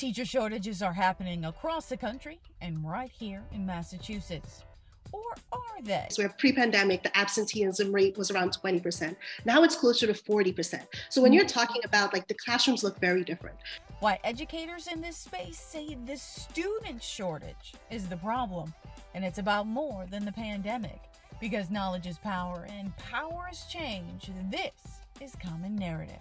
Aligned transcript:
Teacher 0.00 0.24
shortages 0.24 0.80
are 0.80 0.94
happening 0.94 1.44
across 1.44 1.90
the 1.90 1.96
country 1.98 2.40
and 2.62 2.82
right 2.82 3.10
here 3.10 3.42
in 3.52 3.66
Massachusetts. 3.66 4.64
Or 5.12 5.20
are 5.52 5.82
they? 5.82 6.06
So, 6.08 6.26
pre 6.38 6.54
pandemic, 6.54 7.02
the 7.02 7.14
absenteeism 7.18 7.92
rate 7.92 8.16
was 8.16 8.30
around 8.30 8.56
20%. 8.64 9.14
Now 9.44 9.62
it's 9.62 9.76
closer 9.76 10.06
to 10.06 10.14
40%. 10.14 10.86
So, 11.10 11.20
when 11.20 11.34
you're 11.34 11.44
talking 11.44 11.82
about 11.84 12.14
like 12.14 12.26
the 12.28 12.34
classrooms 12.42 12.82
look 12.82 12.98
very 12.98 13.24
different. 13.24 13.58
Why 13.98 14.18
educators 14.24 14.86
in 14.86 15.02
this 15.02 15.18
space 15.18 15.58
say 15.58 15.98
the 16.06 16.16
student 16.16 17.02
shortage 17.02 17.74
is 17.90 18.08
the 18.08 18.16
problem. 18.16 18.72
And 19.14 19.22
it's 19.22 19.38
about 19.38 19.66
more 19.66 20.06
than 20.10 20.24
the 20.24 20.32
pandemic. 20.32 21.02
Because 21.42 21.70
knowledge 21.70 22.06
is 22.06 22.16
power 22.16 22.66
and 22.70 22.96
power 22.96 23.50
is 23.52 23.66
change. 23.68 24.30
This 24.50 25.02
is 25.20 25.36
Common 25.44 25.76
Narrative. 25.76 26.16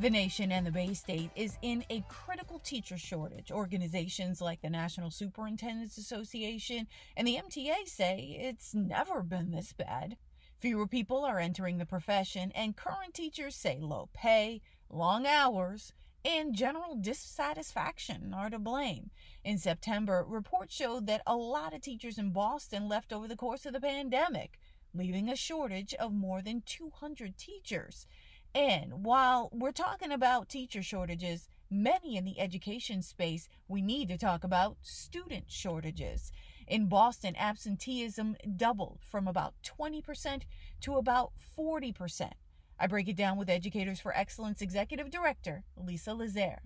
The 0.00 0.10
nation 0.10 0.50
and 0.50 0.66
the 0.66 0.72
Bay 0.72 0.92
State 0.92 1.30
is 1.36 1.56
in 1.62 1.84
a 1.88 2.04
critical 2.08 2.58
teacher 2.58 2.98
shortage. 2.98 3.52
Organizations 3.52 4.40
like 4.40 4.60
the 4.60 4.68
National 4.68 5.08
Superintendents 5.08 5.96
Association 5.96 6.88
and 7.16 7.28
the 7.28 7.36
MTA 7.36 7.86
say 7.86 8.36
it's 8.40 8.74
never 8.74 9.22
been 9.22 9.52
this 9.52 9.72
bad. 9.72 10.16
Fewer 10.58 10.88
people 10.88 11.24
are 11.24 11.38
entering 11.38 11.78
the 11.78 11.86
profession, 11.86 12.50
and 12.56 12.76
current 12.76 13.14
teachers 13.14 13.54
say 13.54 13.78
low 13.80 14.08
pay, 14.12 14.62
long 14.90 15.26
hours, 15.26 15.92
and 16.24 16.56
general 16.56 16.96
dissatisfaction 16.96 18.34
are 18.34 18.50
to 18.50 18.58
blame. 18.58 19.10
In 19.44 19.58
September, 19.58 20.24
reports 20.26 20.74
showed 20.74 21.06
that 21.06 21.22
a 21.24 21.36
lot 21.36 21.72
of 21.72 21.82
teachers 21.82 22.18
in 22.18 22.30
Boston 22.30 22.88
left 22.88 23.12
over 23.12 23.28
the 23.28 23.36
course 23.36 23.64
of 23.64 23.72
the 23.72 23.80
pandemic, 23.80 24.58
leaving 24.92 25.28
a 25.28 25.36
shortage 25.36 25.94
of 25.94 26.12
more 26.12 26.42
than 26.42 26.62
200 26.66 27.38
teachers. 27.38 28.08
And 28.54 29.04
while 29.04 29.50
we're 29.52 29.72
talking 29.72 30.12
about 30.12 30.48
teacher 30.48 30.82
shortages, 30.82 31.48
many 31.68 32.16
in 32.16 32.24
the 32.24 32.38
education 32.38 33.02
space, 33.02 33.48
we 33.66 33.82
need 33.82 34.08
to 34.08 34.16
talk 34.16 34.44
about 34.44 34.76
student 34.80 35.46
shortages. 35.50 36.30
In 36.68 36.88
Boston, 36.88 37.34
absenteeism 37.36 38.36
doubled 38.56 39.00
from 39.02 39.26
about 39.26 39.54
20% 39.64 40.42
to 40.82 40.94
about 40.94 41.32
40%. 41.58 42.30
I 42.78 42.86
break 42.86 43.08
it 43.08 43.16
down 43.16 43.38
with 43.38 43.50
Educators 43.50 43.98
for 43.98 44.16
Excellence 44.16 44.62
Executive 44.62 45.10
Director 45.10 45.64
Lisa 45.76 46.10
Lazer. 46.10 46.58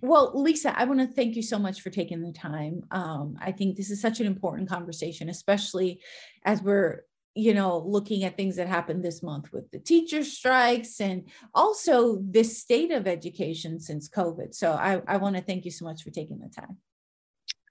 Well, 0.00 0.30
Lisa, 0.40 0.78
I 0.78 0.84
want 0.84 1.00
to 1.00 1.08
thank 1.08 1.34
you 1.34 1.42
so 1.42 1.58
much 1.58 1.80
for 1.80 1.90
taking 1.90 2.22
the 2.22 2.32
time. 2.32 2.84
Um, 2.92 3.36
I 3.40 3.50
think 3.50 3.76
this 3.76 3.90
is 3.90 4.00
such 4.00 4.20
an 4.20 4.26
important 4.26 4.68
conversation, 4.68 5.28
especially 5.28 6.00
as 6.44 6.62
we're 6.62 7.02
you 7.34 7.54
know, 7.54 7.78
looking 7.78 8.24
at 8.24 8.36
things 8.36 8.56
that 8.56 8.68
happened 8.68 9.04
this 9.04 9.22
month 9.22 9.52
with 9.52 9.70
the 9.70 9.78
teacher 9.78 10.22
strikes 10.22 11.00
and 11.00 11.28
also 11.54 12.18
this 12.22 12.58
state 12.58 12.90
of 12.90 13.06
education 13.06 13.80
since 13.80 14.08
COVID. 14.08 14.54
So 14.54 14.72
I, 14.72 15.00
I 15.06 15.16
want 15.16 15.36
to 15.36 15.42
thank 15.42 15.64
you 15.64 15.70
so 15.70 15.84
much 15.84 16.02
for 16.02 16.10
taking 16.10 16.38
the 16.38 16.48
time. 16.48 16.76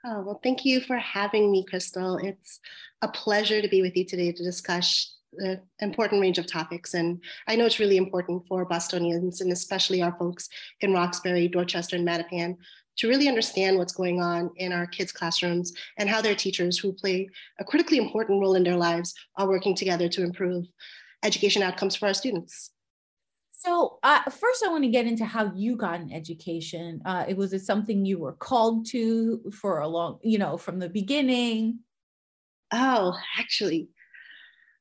Oh, 0.03 0.21
well, 0.21 0.39
thank 0.43 0.65
you 0.65 0.81
for 0.81 0.97
having 0.97 1.51
me, 1.51 1.63
Crystal. 1.63 2.17
It's 2.17 2.59
a 3.03 3.07
pleasure 3.07 3.61
to 3.61 3.67
be 3.67 3.83
with 3.83 3.95
you 3.95 4.03
today 4.03 4.31
to 4.31 4.43
discuss 4.43 5.15
the 5.33 5.61
important 5.79 6.21
range 6.21 6.39
of 6.39 6.47
topics. 6.47 6.95
And 6.95 7.23
I 7.47 7.55
know 7.55 7.65
it's 7.65 7.79
really 7.79 7.97
important 7.97 8.47
for 8.47 8.65
Bostonians 8.65 9.41
and 9.41 9.51
especially 9.51 10.01
our 10.01 10.15
folks 10.17 10.49
in 10.81 10.91
Roxbury, 10.91 11.47
Dorchester, 11.47 11.95
and 11.95 12.07
Mattapan 12.07 12.57
to 12.97 13.07
really 13.07 13.27
understand 13.27 13.77
what's 13.77 13.93
going 13.93 14.21
on 14.21 14.51
in 14.57 14.71
our 14.71 14.87
kids' 14.87 15.11
classrooms 15.11 15.73
and 15.97 16.09
how 16.09 16.21
their 16.21 16.35
teachers, 16.35 16.77
who 16.77 16.93
play 16.93 17.29
a 17.59 17.63
critically 17.63 17.97
important 17.97 18.41
role 18.41 18.55
in 18.55 18.63
their 18.63 18.77
lives, 18.77 19.13
are 19.37 19.47
working 19.47 19.75
together 19.75 20.09
to 20.09 20.23
improve 20.23 20.65
education 21.23 21.61
outcomes 21.61 21.95
for 21.95 22.07
our 22.07 22.13
students. 22.13 22.71
So 23.51 23.99
uh, 24.01 24.23
first, 24.23 24.63
I 24.65 24.69
want 24.69 24.83
to 24.85 24.89
get 24.89 25.05
into 25.05 25.23
how 25.23 25.53
you 25.53 25.75
got 25.75 25.99
an 25.99 26.11
education. 26.11 26.99
Uh, 27.05 27.25
it 27.27 27.37
was 27.37 27.53
it 27.53 27.61
something 27.61 28.05
you 28.05 28.17
were 28.17 28.33
called 28.33 28.87
to 28.87 29.51
for 29.51 29.81
a 29.81 29.87
long, 29.87 30.17
you 30.23 30.39
know, 30.39 30.57
from 30.57 30.79
the 30.79 30.89
beginning. 30.89 31.79
Oh, 32.73 33.15
actually, 33.37 33.89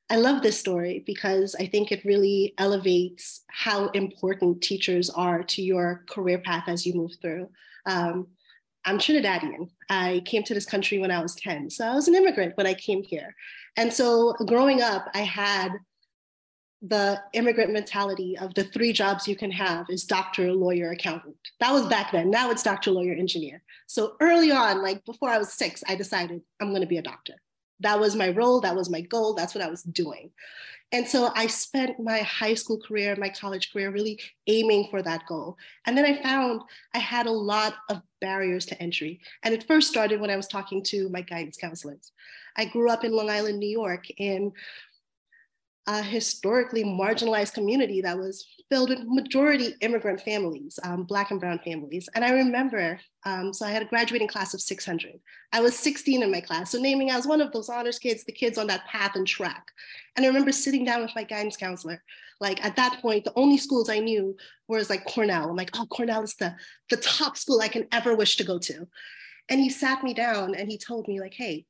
I 0.09 0.17
love 0.17 0.43
this 0.43 0.59
story 0.59 1.05
because 1.07 1.55
I 1.55 1.67
think 1.67 1.93
it 1.93 2.07
really 2.07 2.55
elevates 2.57 3.43
how 3.49 3.89
important 3.91 4.63
teachers 4.63 5.11
are 5.11 5.43
to 5.43 5.63
your 5.63 6.05
career 6.09 6.39
path 6.39 6.65
as 6.67 6.87
you 6.87 6.95
move 6.95 7.13
through. 7.21 7.51
Um, 7.87 8.29
I'm 8.85 8.99
Trinidadian. 8.99 9.69
I 9.91 10.23
came 10.25 10.43
to 10.45 10.55
this 10.55 10.65
country 10.65 10.99
when 10.99 11.11
I 11.11 11.21
was 11.21 11.35
10. 11.35 11.71
So 11.71 11.87
I 11.87 11.95
was 11.95 12.09
an 12.09 12.15
immigrant 12.15 12.57
when 12.57 12.67
I 12.67 12.75
came 12.75 13.03
here. 13.03 13.35
And 13.77 13.93
so 13.93 14.35
growing 14.47 14.81
up, 14.81 15.09
I 15.15 15.21
had 15.21 15.73
the 16.83 17.21
immigrant 17.35 17.73
mentality 17.73 18.39
of 18.39 18.55
the 18.55 18.65
three 18.65 18.93
jobs 18.93 19.29
you 19.29 19.37
can 19.37 19.51
have 19.51 19.87
is 19.91 20.05
doctor, 20.05 20.51
lawyer, 20.53 20.93
accountant. 20.93 21.37
That 21.61 21.73
was 21.73 21.87
back 21.87 22.11
then. 22.11 22.31
Now 22.31 22.51
it's 22.51 22.63
doctor, 22.63 22.91
lawyer, 22.91 23.13
engineer. 23.13 23.63
So 23.87 24.17
early 24.21 24.51
on, 24.51 24.83
like 24.83 25.05
before 25.05 25.29
I 25.29 25.37
was 25.37 25.53
six, 25.53 25.85
I 25.87 25.95
decided 25.95 26.41
I'm 26.61 26.71
going 26.71 26.81
to 26.81 26.89
be 26.89 26.97
a 26.97 27.03
doctor. 27.03 27.35
That 27.81 27.99
was 27.99 28.17
my 28.17 28.31
role. 28.31 28.61
That 28.61 28.77
was 28.77 28.91
my 28.91 29.01
goal. 29.01 29.35
That's 29.35 29.55
what 29.55 29.65
I 29.65 29.69
was 29.69 29.83
doing. 29.83 30.31
And 30.93 31.07
so 31.07 31.31
I 31.37 31.47
spent 31.47 32.01
my 32.01 32.19
high 32.19 32.55
school 32.55 32.79
career, 32.81 33.15
my 33.17 33.29
college 33.29 33.73
career 33.73 33.91
really 33.91 34.19
aiming 34.49 34.89
for 34.91 35.03
that 35.03 35.25
goal. 35.29 35.57
And 35.87 35.97
then 35.97 36.05
I 36.05 36.21
found 36.21 36.63
I 36.95 36.99
had 36.99 37.27
a 37.27 37.33
lot 37.33 37.75
of 37.89 38.03
barriers 38.21 38.67
to 38.67 38.83
entry. 38.83 39.21
And 39.45 39.55
it 39.55 39.67
first 39.69 39.89
started 39.89 40.21
when 40.21 40.31
I 40.31 40.37
was 40.37 40.49
talking 40.49 40.83
to 40.85 41.09
my 41.09 41.21
guidance 41.21 41.57
counselors. 41.57 42.11
I 42.57 42.65
grew 42.65 42.91
up 42.91 43.05
in 43.05 43.13
Long 43.13 43.31
Island, 43.31 43.61
New 43.61 43.69
York, 43.69 44.07
in 44.19 44.53
a 45.91 46.03
historically 46.03 46.84
marginalized 46.84 47.53
community 47.53 48.01
that 48.01 48.17
was 48.17 48.47
filled 48.71 48.91
with 48.91 49.01
majority 49.03 49.75
immigrant 49.81 50.21
families, 50.21 50.78
um, 50.84 51.03
Black 51.03 51.33
and 51.33 51.41
Brown 51.41 51.59
families. 51.65 52.09
And 52.15 52.25
I 52.25 52.31
remember, 52.31 53.01
um, 53.27 53.53
so 53.53 53.67
I 53.67 53.73
had 53.73 53.83
a 53.83 53.87
graduating 53.87 54.28
class 54.28 54.55
of 54.55 54.61
600. 54.61 55.19
I 55.53 55.61
was 55.61 55.77
16 55.77 56.23
in 56.23 56.31
my 56.31 56.43
class. 56.43 56.71
So 56.71 56.78
naming, 56.81 57.11
as 57.11 57.27
one 57.27 57.41
of 57.41 57.51
those 57.51 57.69
honors 57.69 57.99
kids, 57.99 58.23
the 58.23 58.31
kids 58.31 58.56
on 58.56 58.69
that 58.69 58.87
path 58.87 59.17
and 59.17 59.27
track. 59.27 59.67
And 60.15 60.25
I 60.25 60.28
remember 60.28 60.53
sitting 60.53 60.84
down 60.84 61.03
with 61.03 61.11
my 61.17 61.25
guidance 61.25 61.56
counselor. 61.56 62.01
Like 62.41 62.65
at 62.65 62.77
that 62.77 63.01
point, 63.03 63.25
the 63.25 63.33
only 63.34 63.59
schools 63.59 63.91
I 63.91 63.99
knew 63.99 64.37
was 64.69 64.91
like 64.91 65.05
Cornell. 65.07 65.51
I'm 65.51 65.57
like, 65.57 65.71
oh, 65.75 65.87
Cornell 65.87 66.22
is 66.22 66.37
the, 66.37 66.55
the 66.89 66.99
top 66.99 67.37
school 67.37 67.61
I 67.61 67.69
can 67.69 67.89
ever 67.91 68.15
wish 68.15 68.37
to 68.37 68.45
go 68.45 68.61
to. 68.61 68.87
And 69.49 69.59
he 69.59 69.69
sat 69.69 70.05
me 70.05 70.15
down 70.15 70.55
and 70.55 70.69
he 70.69 70.78
told 70.78 71.09
me 71.09 71.19
like, 71.19 71.34
hey, 71.34 71.67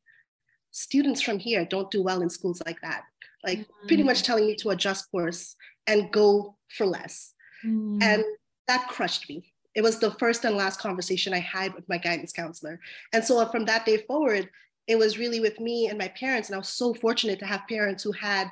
students 0.73 1.23
from 1.23 1.39
here 1.39 1.65
don't 1.65 1.91
do 1.91 2.03
well 2.03 2.21
in 2.21 2.29
schools 2.29 2.61
like 2.67 2.83
that 2.83 3.05
like 3.45 3.61
mm-hmm. 3.61 3.87
pretty 3.87 4.03
much 4.03 4.23
telling 4.23 4.47
me 4.47 4.55
to 4.57 4.71
adjust 4.71 5.11
course 5.11 5.57
and 5.87 6.13
go 6.13 6.57
for 6.77 6.87
less. 6.87 7.33
Mm-hmm. 7.65 8.03
And 8.03 8.25
that 8.69 8.89
crushed 8.89 9.29
me. 9.29 9.53
It 9.75 9.83
was 9.83 9.99
the 9.99 10.13
first 10.13 10.45
and 10.45 10.57
last 10.57 10.81
conversation 10.81 11.33
I 11.33 11.39
had 11.39 11.75
with 11.75 11.89
my 11.89 11.99
guidance 11.99 12.33
counselor. 12.33 12.81
And 13.13 13.25
so 13.25 13.45
from 13.47 13.65
that 13.67 13.87
day 13.87 13.99
forward, 13.99 14.49
it 14.87 14.99
was 14.99 15.19
really 15.19 15.41
with 15.41 15.61
me 15.61 15.89
and 15.89 15.99
my 15.99 16.09
parents. 16.09 16.49
And 16.49 16.57
I 16.57 16.59
was 16.59 16.69
so 16.69 16.93
fortunate 16.95 17.39
to 17.39 17.47
have 17.47 17.63
parents 17.69 18.03
who 18.03 18.13
had 18.13 18.51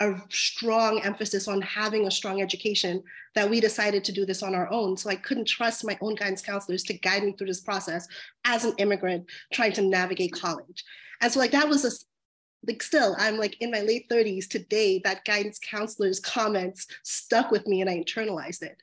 a 0.00 0.20
strong 0.30 1.00
emphasis 1.02 1.46
on 1.46 1.62
having 1.62 2.06
a 2.06 2.10
strong 2.10 2.42
education 2.42 3.02
that 3.34 3.48
we 3.48 3.60
decided 3.60 4.02
to 4.04 4.12
do 4.12 4.26
this 4.26 4.42
on 4.42 4.54
our 4.54 4.70
own. 4.70 4.96
So 4.96 5.08
I 5.08 5.14
couldn't 5.14 5.46
trust 5.46 5.86
my 5.86 5.96
own 6.00 6.16
guidance 6.16 6.42
counselors 6.42 6.82
to 6.84 6.98
guide 6.98 7.22
me 7.22 7.32
through 7.32 7.46
this 7.46 7.60
process 7.60 8.08
as 8.44 8.64
an 8.64 8.74
immigrant 8.78 9.26
trying 9.52 9.72
to 9.74 9.82
navigate 9.82 10.32
college. 10.32 10.84
And 11.20 11.32
so 11.32 11.38
like 11.38 11.52
that 11.52 11.68
was 11.68 11.84
a 11.84 11.90
like 12.66 12.82
still 12.82 13.16
i'm 13.18 13.38
like 13.38 13.56
in 13.60 13.70
my 13.70 13.80
late 13.80 14.08
30s 14.08 14.48
today 14.48 15.00
that 15.04 15.24
guidance 15.24 15.58
counselor's 15.58 16.20
comments 16.20 16.86
stuck 17.02 17.50
with 17.50 17.66
me 17.66 17.80
and 17.80 17.90
i 17.90 17.96
internalized 17.96 18.62
it. 18.62 18.80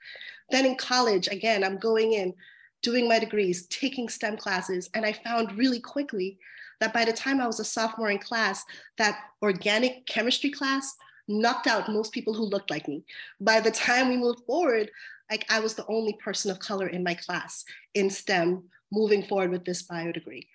Then 0.52 0.66
in 0.66 0.76
college 0.76 1.28
again 1.28 1.64
i'm 1.64 1.78
going 1.78 2.14
in 2.14 2.34
doing 2.82 3.08
my 3.08 3.20
degrees 3.20 3.68
taking 3.68 4.10
stem 4.10 4.38
classes 4.38 4.90
and 4.94 5.06
i 5.06 5.14
found 5.14 5.58
really 5.58 5.80
quickly 5.80 6.38
that 6.80 6.94
by 6.94 7.06
the 7.06 7.14
time 7.14 7.40
i 7.40 7.48
was 7.48 7.60
a 7.60 7.66
sophomore 7.66 8.12
in 8.12 8.20
class 8.20 8.66
that 8.98 9.20
organic 9.42 10.06
chemistry 10.06 10.50
class 10.50 10.96
knocked 11.28 11.68
out 11.68 11.90
most 11.90 12.12
people 12.12 12.34
who 12.34 12.44
looked 12.44 12.72
like 12.72 12.88
me. 12.88 13.04
By 13.40 13.60
the 13.60 13.70
time 13.70 14.10
we 14.10 14.18
moved 14.18 14.40
forward 14.48 14.90
like 15.30 15.46
i 15.50 15.60
was 15.60 15.76
the 15.76 15.86
only 15.88 16.14
person 16.14 16.52
of 16.52 16.60
color 16.60 16.88
in 16.88 17.04
my 17.04 17.14
class 17.14 17.64
in 17.94 18.10
stem 18.10 18.64
moving 18.92 19.24
forward 19.24 19.52
with 19.52 19.66
this 19.66 19.84
bio 19.84 20.12
degree 20.12 20.48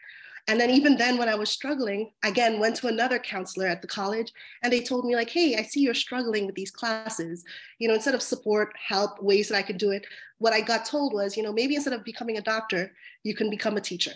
and 0.47 0.61
then 0.61 0.69
even 0.69 0.97
then, 0.97 1.17
when 1.17 1.29
I 1.29 1.35
was 1.37 1.49
struggling, 1.49 2.13
again, 2.23 2.61
went 2.61 2.77
to 2.77 2.89
another 2.89 3.19
counselor 3.19 3.67
at 3.67 3.81
the 3.81 3.89
college 3.89 4.31
and 4.63 4.71
they 4.71 4.81
told 4.81 5.07
me 5.07 5.17
like, 5.17 5.31
hey, 5.31 5.57
I 5.57 5.63
see 5.63 5.81
you're 5.81 5.95
struggling 5.95 6.45
with 6.45 6.55
these 6.55 6.71
classes. 6.71 7.45
You 7.79 7.89
know, 7.89 7.95
instead 7.95 8.15
of 8.15 8.23
support, 8.23 8.75
help, 8.77 9.23
ways 9.23 9.49
that 9.49 9.57
I 9.57 9.63
could 9.63 9.79
do 9.79 9.91
it, 9.91 10.07
what 10.39 10.53
I 10.53 10.61
got 10.61 10.85
told 10.85 11.15
was, 11.15 11.35
you 11.37 11.43
know, 11.43 11.53
maybe 11.53 11.77
instead 11.77 11.95
of 11.95 12.05
becoming 12.05 12.37
a 12.37 12.43
doctor, 12.43 12.93
you 13.23 13.35
can 13.35 13.49
become 13.49 13.79
a 13.79 13.81
teacher. 13.81 14.13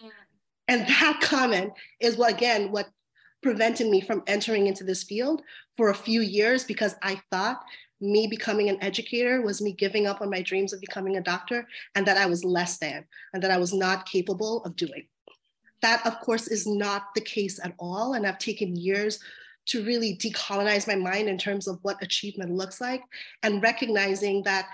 Yeah. 0.00 0.10
And 0.68 0.86
that 0.86 1.18
comment 1.20 1.72
is 1.98 2.16
what, 2.16 2.32
again, 2.32 2.70
what 2.70 2.88
prevented 3.42 3.88
me 3.88 4.00
from 4.00 4.22
entering 4.28 4.68
into 4.68 4.84
this 4.84 5.02
field 5.02 5.42
for 5.76 5.90
a 5.90 5.94
few 5.94 6.20
years 6.20 6.62
because 6.62 6.94
I 7.02 7.20
thought 7.32 7.64
me 8.00 8.28
becoming 8.28 8.68
an 8.68 8.82
educator 8.82 9.42
was 9.42 9.60
me 9.60 9.72
giving 9.72 10.06
up 10.06 10.20
on 10.20 10.30
my 10.30 10.42
dreams 10.42 10.72
of 10.72 10.80
becoming 10.80 11.16
a 11.16 11.22
doctor 11.22 11.66
and 11.96 12.06
that 12.06 12.16
I 12.16 12.26
was 12.26 12.44
less 12.44 12.78
than 12.78 13.04
and 13.34 13.42
that 13.42 13.50
I 13.50 13.58
was 13.58 13.74
not 13.74 14.06
capable 14.06 14.62
of 14.64 14.76
doing. 14.76 15.06
That, 15.82 16.06
of 16.06 16.20
course, 16.20 16.48
is 16.48 16.66
not 16.66 17.14
the 17.14 17.20
case 17.20 17.58
at 17.62 17.74
all. 17.78 18.14
And 18.14 18.26
I've 18.26 18.38
taken 18.38 18.76
years 18.76 19.18
to 19.66 19.84
really 19.84 20.16
decolonize 20.16 20.86
my 20.86 20.96
mind 20.96 21.28
in 21.28 21.38
terms 21.38 21.68
of 21.68 21.78
what 21.82 22.02
achievement 22.02 22.52
looks 22.52 22.80
like 22.80 23.02
and 23.42 23.62
recognizing 23.62 24.42
that 24.42 24.66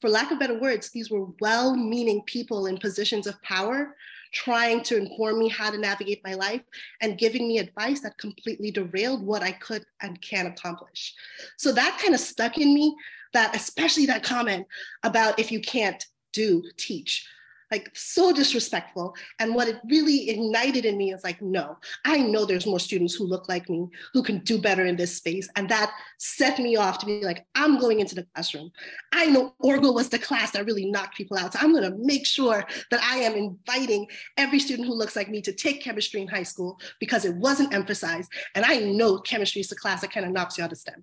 for 0.00 0.10
lack 0.10 0.32
of 0.32 0.40
better 0.40 0.58
words, 0.58 0.90
these 0.90 1.10
were 1.10 1.26
well 1.40 1.76
meaning 1.76 2.22
people 2.26 2.66
in 2.66 2.76
positions 2.76 3.28
of 3.28 3.40
power 3.42 3.94
trying 4.32 4.82
to 4.82 4.96
inform 4.96 5.38
me 5.38 5.48
how 5.48 5.70
to 5.70 5.78
navigate 5.78 6.20
my 6.24 6.34
life 6.34 6.62
and 7.02 7.18
giving 7.18 7.46
me 7.46 7.58
advice 7.58 8.00
that 8.00 8.18
completely 8.18 8.70
derailed 8.70 9.24
what 9.24 9.42
I 9.42 9.52
could 9.52 9.84
and 10.00 10.20
can 10.20 10.46
accomplish. 10.46 11.14
So 11.56 11.70
that 11.72 12.00
kind 12.02 12.14
of 12.14 12.20
stuck 12.20 12.58
in 12.58 12.74
me 12.74 12.96
that, 13.32 13.54
especially 13.54 14.06
that 14.06 14.24
comment 14.24 14.66
about 15.04 15.38
if 15.38 15.52
you 15.52 15.60
can't 15.60 16.04
do, 16.32 16.64
teach 16.76 17.26
like 17.72 17.90
so 17.94 18.32
disrespectful. 18.32 19.16
And 19.38 19.54
what 19.54 19.66
it 19.66 19.80
really 19.88 20.28
ignited 20.28 20.84
in 20.84 20.98
me 20.98 21.12
is 21.12 21.24
like, 21.24 21.40
no, 21.40 21.78
I 22.04 22.18
know 22.18 22.44
there's 22.44 22.66
more 22.66 22.78
students 22.78 23.14
who 23.14 23.24
look 23.24 23.48
like 23.48 23.68
me 23.70 23.88
who 24.12 24.22
can 24.22 24.40
do 24.40 24.60
better 24.60 24.84
in 24.84 24.94
this 24.94 25.16
space. 25.16 25.48
And 25.56 25.68
that 25.70 25.90
set 26.18 26.58
me 26.58 26.76
off 26.76 26.98
to 26.98 27.06
be 27.06 27.22
like, 27.22 27.46
I'm 27.54 27.78
going 27.78 28.00
into 28.00 28.14
the 28.14 28.26
classroom. 28.34 28.70
I 29.12 29.26
know 29.26 29.54
Orgo 29.64 29.94
was 29.94 30.10
the 30.10 30.18
class 30.18 30.50
that 30.50 30.66
really 30.66 30.90
knocked 30.90 31.16
people 31.16 31.38
out. 31.38 31.54
So 31.54 31.60
I'm 31.62 31.72
going 31.72 31.90
to 31.90 31.96
make 31.98 32.26
sure 32.26 32.64
that 32.90 33.02
I 33.02 33.16
am 33.16 33.34
inviting 33.34 34.06
every 34.36 34.58
student 34.58 34.86
who 34.86 34.94
looks 34.94 35.16
like 35.16 35.30
me 35.30 35.40
to 35.40 35.52
take 35.52 35.82
chemistry 35.82 36.20
in 36.20 36.28
high 36.28 36.42
school 36.42 36.78
because 37.00 37.24
it 37.24 37.34
wasn't 37.36 37.72
emphasized. 37.72 38.30
And 38.54 38.66
I 38.66 38.80
know 38.80 39.18
chemistry 39.18 39.62
is 39.62 39.68
the 39.68 39.76
class 39.76 40.02
that 40.02 40.12
kind 40.12 40.26
of 40.26 40.32
knocks 40.32 40.58
you 40.58 40.64
out 40.64 40.72
of 40.72 40.78
STEM. 40.78 41.02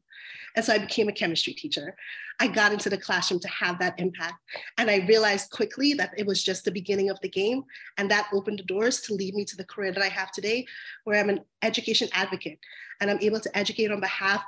And 0.55 0.63
so 0.63 0.73
I 0.73 0.77
became 0.77 1.09
a 1.09 1.13
chemistry 1.13 1.53
teacher. 1.53 1.95
I 2.39 2.47
got 2.47 2.71
into 2.71 2.89
the 2.89 2.97
classroom 2.97 3.39
to 3.41 3.47
have 3.49 3.79
that 3.79 3.99
impact. 3.99 4.35
And 4.77 4.89
I 4.89 5.05
realized 5.07 5.51
quickly 5.51 5.93
that 5.95 6.13
it 6.17 6.25
was 6.25 6.41
just 6.41 6.63
the 6.63 6.71
beginning 6.71 7.09
of 7.09 7.19
the 7.21 7.29
game. 7.29 7.63
And 7.97 8.09
that 8.09 8.29
opened 8.33 8.59
the 8.59 8.63
doors 8.63 9.01
to 9.01 9.13
lead 9.13 9.35
me 9.35 9.43
to 9.45 9.57
the 9.57 9.65
career 9.65 9.91
that 9.91 10.03
I 10.03 10.07
have 10.07 10.31
today, 10.31 10.65
where 11.03 11.19
I'm 11.19 11.29
an 11.29 11.41
education 11.61 12.07
advocate 12.13 12.59
and 13.01 13.09
I'm 13.09 13.19
able 13.21 13.39
to 13.39 13.57
educate 13.57 13.91
on 13.91 13.99
behalf 13.99 14.43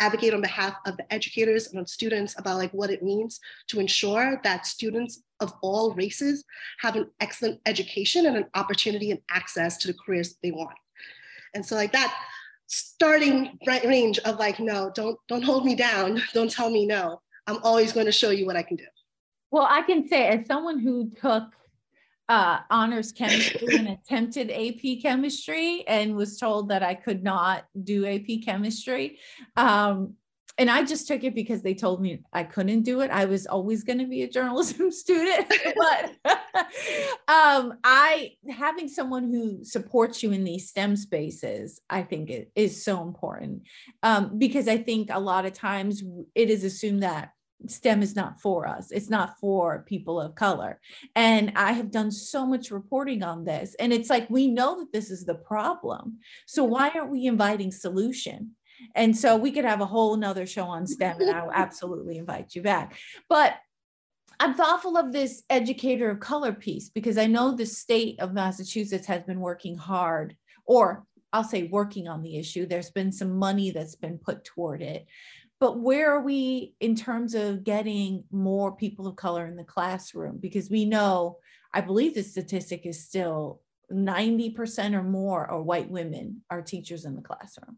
advocate 0.00 0.34
on 0.34 0.40
behalf 0.40 0.74
of 0.84 0.96
the 0.96 1.12
educators 1.12 1.72
and 1.72 1.88
students 1.88 2.34
about 2.38 2.56
like 2.56 2.72
what 2.72 2.90
it 2.90 3.04
means 3.04 3.38
to 3.68 3.78
ensure 3.78 4.40
that 4.42 4.66
students 4.66 5.22
of 5.38 5.52
all 5.62 5.94
races 5.94 6.44
have 6.80 6.96
an 6.96 7.08
excellent 7.20 7.60
education 7.66 8.26
and 8.26 8.36
an 8.36 8.46
opportunity 8.54 9.12
and 9.12 9.20
access 9.30 9.76
to 9.76 9.86
the 9.86 9.94
careers 10.04 10.34
they 10.42 10.50
want. 10.50 10.76
And 11.54 11.64
so 11.64 11.76
like 11.76 11.92
that 11.92 12.12
starting 12.66 13.58
range 13.66 14.18
of 14.20 14.38
like, 14.38 14.58
no, 14.58 14.90
don't 14.94 15.18
don't 15.28 15.44
hold 15.44 15.64
me 15.64 15.74
down, 15.74 16.20
don't 16.34 16.50
tell 16.50 16.70
me 16.70 16.86
no. 16.86 17.20
I'm 17.46 17.58
always 17.62 17.92
going 17.92 18.06
to 18.06 18.12
show 18.12 18.30
you 18.30 18.46
what 18.46 18.56
I 18.56 18.62
can 18.62 18.76
do. 18.76 18.84
Well, 19.50 19.66
I 19.68 19.82
can 19.82 20.08
say 20.08 20.28
as 20.28 20.46
someone 20.46 20.78
who 20.78 21.10
took 21.10 21.44
uh, 22.28 22.60
honors 22.70 23.12
chemistry 23.12 23.76
and 23.76 23.88
attempted 23.88 24.50
AP 24.50 25.02
chemistry 25.02 25.84
and 25.86 26.16
was 26.16 26.38
told 26.38 26.70
that 26.70 26.82
I 26.82 26.94
could 26.94 27.22
not 27.22 27.64
do 27.82 28.06
AP 28.06 28.44
chemistry. 28.44 29.18
Um, 29.56 30.14
and 30.58 30.70
I 30.70 30.84
just 30.84 31.08
took 31.08 31.24
it 31.24 31.34
because 31.34 31.62
they 31.62 31.74
told 31.74 32.00
me 32.00 32.20
I 32.32 32.44
couldn't 32.44 32.82
do 32.82 33.00
it. 33.00 33.10
I 33.10 33.24
was 33.24 33.46
always 33.46 33.84
going 33.84 33.98
to 33.98 34.06
be 34.06 34.22
a 34.22 34.28
journalism 34.28 34.90
student, 34.90 35.52
but 35.76 36.10
um, 37.28 37.74
I 37.84 38.32
having 38.50 38.88
someone 38.88 39.24
who 39.24 39.64
supports 39.64 40.22
you 40.22 40.32
in 40.32 40.44
these 40.44 40.68
STEM 40.68 40.96
spaces, 40.96 41.80
I 41.88 42.02
think 42.02 42.30
it 42.30 42.50
is 42.54 42.84
so 42.84 43.02
important 43.02 43.62
um, 44.02 44.38
because 44.38 44.68
I 44.68 44.78
think 44.78 45.08
a 45.10 45.20
lot 45.20 45.46
of 45.46 45.52
times 45.52 46.02
it 46.34 46.50
is 46.50 46.64
assumed 46.64 47.02
that 47.02 47.30
STEM 47.66 48.02
is 48.02 48.16
not 48.16 48.40
for 48.40 48.66
us. 48.66 48.90
It's 48.90 49.10
not 49.10 49.38
for 49.38 49.84
people 49.86 50.20
of 50.20 50.34
color. 50.34 50.80
And 51.14 51.52
I 51.56 51.72
have 51.72 51.90
done 51.90 52.10
so 52.10 52.46
much 52.46 52.70
reporting 52.70 53.22
on 53.22 53.44
this. 53.44 53.76
And 53.78 53.92
it's 53.92 54.10
like, 54.10 54.28
we 54.28 54.48
know 54.48 54.80
that 54.80 54.92
this 54.92 55.10
is 55.10 55.24
the 55.24 55.34
problem. 55.34 56.18
So 56.46 56.64
why 56.64 56.90
aren't 56.94 57.10
we 57.10 57.26
inviting 57.26 57.70
solution? 57.70 58.56
And 58.94 59.16
so 59.16 59.36
we 59.36 59.52
could 59.52 59.64
have 59.64 59.80
a 59.80 59.86
whole 59.86 60.16
nother 60.16 60.46
show 60.46 60.64
on 60.64 60.86
STEM, 60.86 61.20
and 61.20 61.30
I 61.30 61.42
will 61.42 61.52
absolutely 61.52 62.18
invite 62.18 62.54
you 62.54 62.62
back. 62.62 62.96
But 63.28 63.54
I'm 64.40 64.54
thoughtful 64.54 64.96
of 64.96 65.12
this 65.12 65.42
educator 65.50 66.10
of 66.10 66.20
color 66.20 66.52
piece 66.52 66.88
because 66.88 67.18
I 67.18 67.26
know 67.26 67.54
the 67.54 67.66
state 67.66 68.18
of 68.20 68.32
Massachusetts 68.32 69.06
has 69.06 69.22
been 69.22 69.40
working 69.40 69.76
hard, 69.76 70.36
or 70.64 71.04
I'll 71.32 71.44
say 71.44 71.64
working 71.64 72.08
on 72.08 72.22
the 72.22 72.36
issue. 72.36 72.66
There's 72.66 72.90
been 72.90 73.12
some 73.12 73.38
money 73.38 73.70
that's 73.70 73.96
been 73.96 74.18
put 74.18 74.44
toward 74.44 74.82
it 74.82 75.06
but 75.62 75.78
where 75.78 76.10
are 76.10 76.20
we 76.20 76.74
in 76.80 76.96
terms 76.96 77.36
of 77.36 77.62
getting 77.62 78.24
more 78.32 78.74
people 78.74 79.06
of 79.06 79.14
color 79.14 79.46
in 79.46 79.54
the 79.54 79.62
classroom 79.62 80.38
because 80.38 80.68
we 80.68 80.84
know 80.84 81.38
i 81.72 81.80
believe 81.80 82.14
the 82.14 82.22
statistic 82.22 82.84
is 82.84 83.04
still 83.04 83.60
90% 83.92 84.94
or 84.94 85.04
more 85.04 85.46
are 85.46 85.62
white 85.62 85.88
women 85.88 86.42
are 86.50 86.62
teachers 86.62 87.04
in 87.04 87.14
the 87.14 87.22
classroom 87.22 87.76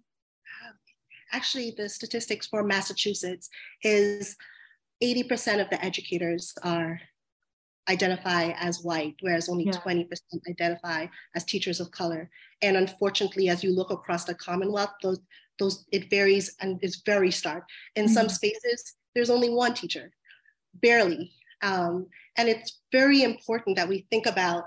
actually 1.33 1.75
the 1.77 1.89
statistics 1.89 2.47
for 2.47 2.63
massachusetts 2.63 3.49
is 3.83 4.37
80% 5.03 5.61
of 5.61 5.69
the 5.71 5.85
educators 5.85 6.55
are 6.63 7.01
identify 7.89 8.53
as 8.59 8.83
white 8.83 9.17
whereas 9.21 9.49
only 9.49 9.67
yeah. 9.67 9.73
20% 9.73 10.09
identify 10.49 11.07
as 11.35 11.45
teachers 11.45 11.81
of 11.81 11.91
color 11.91 12.31
and 12.63 12.77
unfortunately 12.77 13.49
as 13.49 13.63
you 13.63 13.75
look 13.75 13.91
across 13.91 14.25
the 14.25 14.35
commonwealth 14.35 14.93
those 15.03 15.21
those 15.59 15.85
it 15.93 16.11
varies 16.11 16.57
and 16.61 16.79
is 16.83 17.03
very 17.05 17.31
stark. 17.31 17.65
In 17.97 18.07
mm-hmm. 18.07 18.15
some 18.15 18.29
spaces, 18.29 18.95
there's 19.15 19.31
only 19.31 19.51
one 19.51 19.75
teacher, 19.75 20.13
barely. 20.75 21.33
Um, 21.63 22.07
and 22.37 22.49
it's 22.49 22.81
very 22.93 23.23
important 23.23 23.77
that 23.77 23.89
we 23.89 24.07
think 24.11 24.27
about 24.27 24.65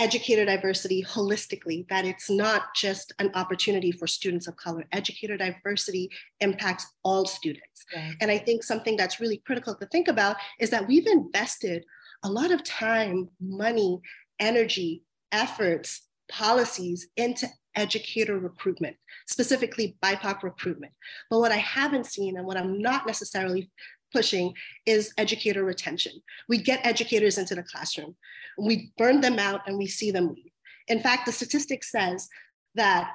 educator 0.00 0.46
diversity 0.46 1.04
holistically, 1.04 1.86
that 1.88 2.06
it's 2.06 2.30
not 2.30 2.74
just 2.74 3.12
an 3.18 3.30
opportunity 3.34 3.92
for 3.92 4.06
students 4.06 4.48
of 4.48 4.56
color. 4.56 4.84
Educator 4.92 5.36
diversity 5.36 6.10
impacts 6.40 6.86
all 7.04 7.26
students. 7.26 7.84
Right. 7.94 8.16
And 8.20 8.30
I 8.30 8.38
think 8.38 8.64
something 8.64 8.96
that's 8.96 9.20
really 9.20 9.42
critical 9.46 9.74
to 9.74 9.86
think 9.86 10.08
about 10.08 10.36
is 10.58 10.70
that 10.70 10.88
we've 10.88 11.06
invested 11.06 11.84
a 12.22 12.30
lot 12.30 12.50
of 12.50 12.64
time, 12.64 13.28
money, 13.40 14.00
energy, 14.38 15.02
efforts, 15.32 16.06
policies 16.30 17.08
into 17.16 17.46
educator 17.76 18.38
recruitment, 18.38 18.96
specifically 19.26 19.96
BIPOC 20.02 20.42
recruitment. 20.42 20.92
But 21.28 21.40
what 21.40 21.52
I 21.52 21.56
haven't 21.56 22.06
seen 22.06 22.36
and 22.36 22.46
what 22.46 22.56
I'm 22.56 22.80
not 22.80 23.06
necessarily 23.06 23.70
pushing 24.12 24.54
is 24.86 25.12
educator 25.18 25.64
retention. 25.64 26.12
We 26.48 26.58
get 26.58 26.84
educators 26.84 27.38
into 27.38 27.54
the 27.54 27.62
classroom, 27.62 28.16
we 28.58 28.92
burn 28.98 29.20
them 29.20 29.38
out 29.38 29.62
and 29.66 29.78
we 29.78 29.86
see 29.86 30.10
them 30.10 30.34
leave. 30.34 30.52
In 30.88 31.00
fact, 31.00 31.26
the 31.26 31.32
statistic 31.32 31.84
says 31.84 32.28
that 32.74 33.10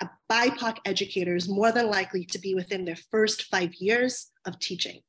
a 0.00 0.08
BIPOC 0.30 0.78
educator 0.84 1.34
is 1.34 1.48
more 1.48 1.72
than 1.72 1.90
likely 1.90 2.24
to 2.26 2.38
be 2.38 2.54
within 2.54 2.84
their 2.84 2.98
first 3.10 3.44
five 3.44 3.74
years 3.74 4.30
of 4.46 4.58
teaching. 4.60 5.00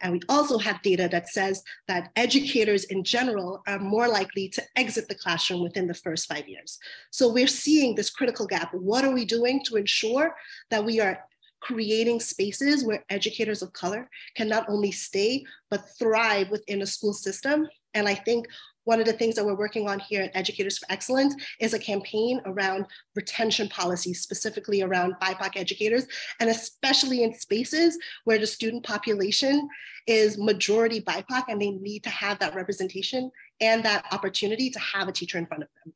And 0.00 0.12
we 0.12 0.20
also 0.28 0.58
have 0.58 0.82
data 0.82 1.08
that 1.10 1.28
says 1.28 1.62
that 1.88 2.10
educators 2.16 2.84
in 2.84 3.02
general 3.02 3.62
are 3.66 3.78
more 3.78 4.08
likely 4.08 4.48
to 4.50 4.62
exit 4.76 5.08
the 5.08 5.14
classroom 5.14 5.62
within 5.62 5.86
the 5.86 5.94
first 5.94 6.28
five 6.28 6.46
years. 6.48 6.78
So 7.10 7.32
we're 7.32 7.46
seeing 7.46 7.94
this 7.94 8.10
critical 8.10 8.46
gap. 8.46 8.74
What 8.74 9.04
are 9.04 9.14
we 9.14 9.24
doing 9.24 9.62
to 9.64 9.76
ensure 9.76 10.34
that 10.70 10.84
we 10.84 11.00
are 11.00 11.24
creating 11.66 12.20
spaces 12.20 12.84
where 12.84 13.04
educators 13.10 13.60
of 13.60 13.72
color 13.72 14.08
can 14.36 14.48
not 14.48 14.68
only 14.68 14.92
stay, 14.92 15.44
but 15.68 15.84
thrive 15.98 16.48
within 16.50 16.82
a 16.82 16.86
school 16.86 17.12
system? 17.12 17.66
And 17.92 18.06
I 18.06 18.14
think 18.14 18.46
one 18.84 19.00
of 19.00 19.06
the 19.06 19.12
things 19.12 19.34
that 19.34 19.44
we're 19.44 19.56
working 19.56 19.88
on 19.88 19.98
here 19.98 20.22
at 20.22 20.36
Educators 20.36 20.78
for 20.78 20.86
Excellence 20.92 21.34
is 21.58 21.74
a 21.74 21.78
campaign 21.78 22.40
around 22.44 22.86
retention 23.16 23.68
policies, 23.68 24.20
specifically 24.20 24.82
around 24.82 25.16
BIPOC 25.20 25.56
educators, 25.56 26.06
and 26.38 26.48
especially 26.48 27.24
in 27.24 27.34
spaces 27.34 27.98
where 28.22 28.38
the 28.38 28.46
student 28.46 28.84
population 28.84 29.68
is 30.06 30.38
majority 30.38 31.00
BIPOC 31.00 31.44
and 31.48 31.60
they 31.60 31.72
need 31.72 32.04
to 32.04 32.10
have 32.10 32.38
that 32.38 32.54
representation 32.54 33.28
and 33.60 33.84
that 33.84 34.04
opportunity 34.12 34.70
to 34.70 34.78
have 34.78 35.08
a 35.08 35.12
teacher 35.12 35.36
in 35.36 35.46
front 35.46 35.64
of 35.64 35.68
them. 35.84 35.92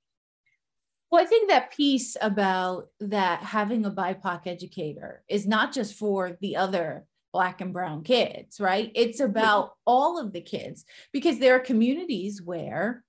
Well, 1.11 1.23
I 1.23 1.27
think 1.27 1.49
that 1.49 1.73
piece 1.73 2.17
about 2.21 2.89
that 3.01 3.43
having 3.43 3.85
a 3.85 3.91
BIPOC 3.91 4.43
educator 4.47 5.25
is 5.29 5.47
not 5.47 5.73
just 5.73 5.95
for 5.95 6.39
the 6.41 6.57
other 6.57 7.05
black 7.33 7.61
and 7.61 7.73
brown 7.73 8.05
kids, 8.05 8.61
right? 8.61 8.93
It's 8.95 9.19
about 9.21 9.73
all 9.85 10.21
of 10.21 10.33
the 10.33 10.41
kids 10.41 10.85
because 11.13 11.39
there 11.39 11.57
are 11.57 11.61
communities 11.61 12.41
where 12.41 13.05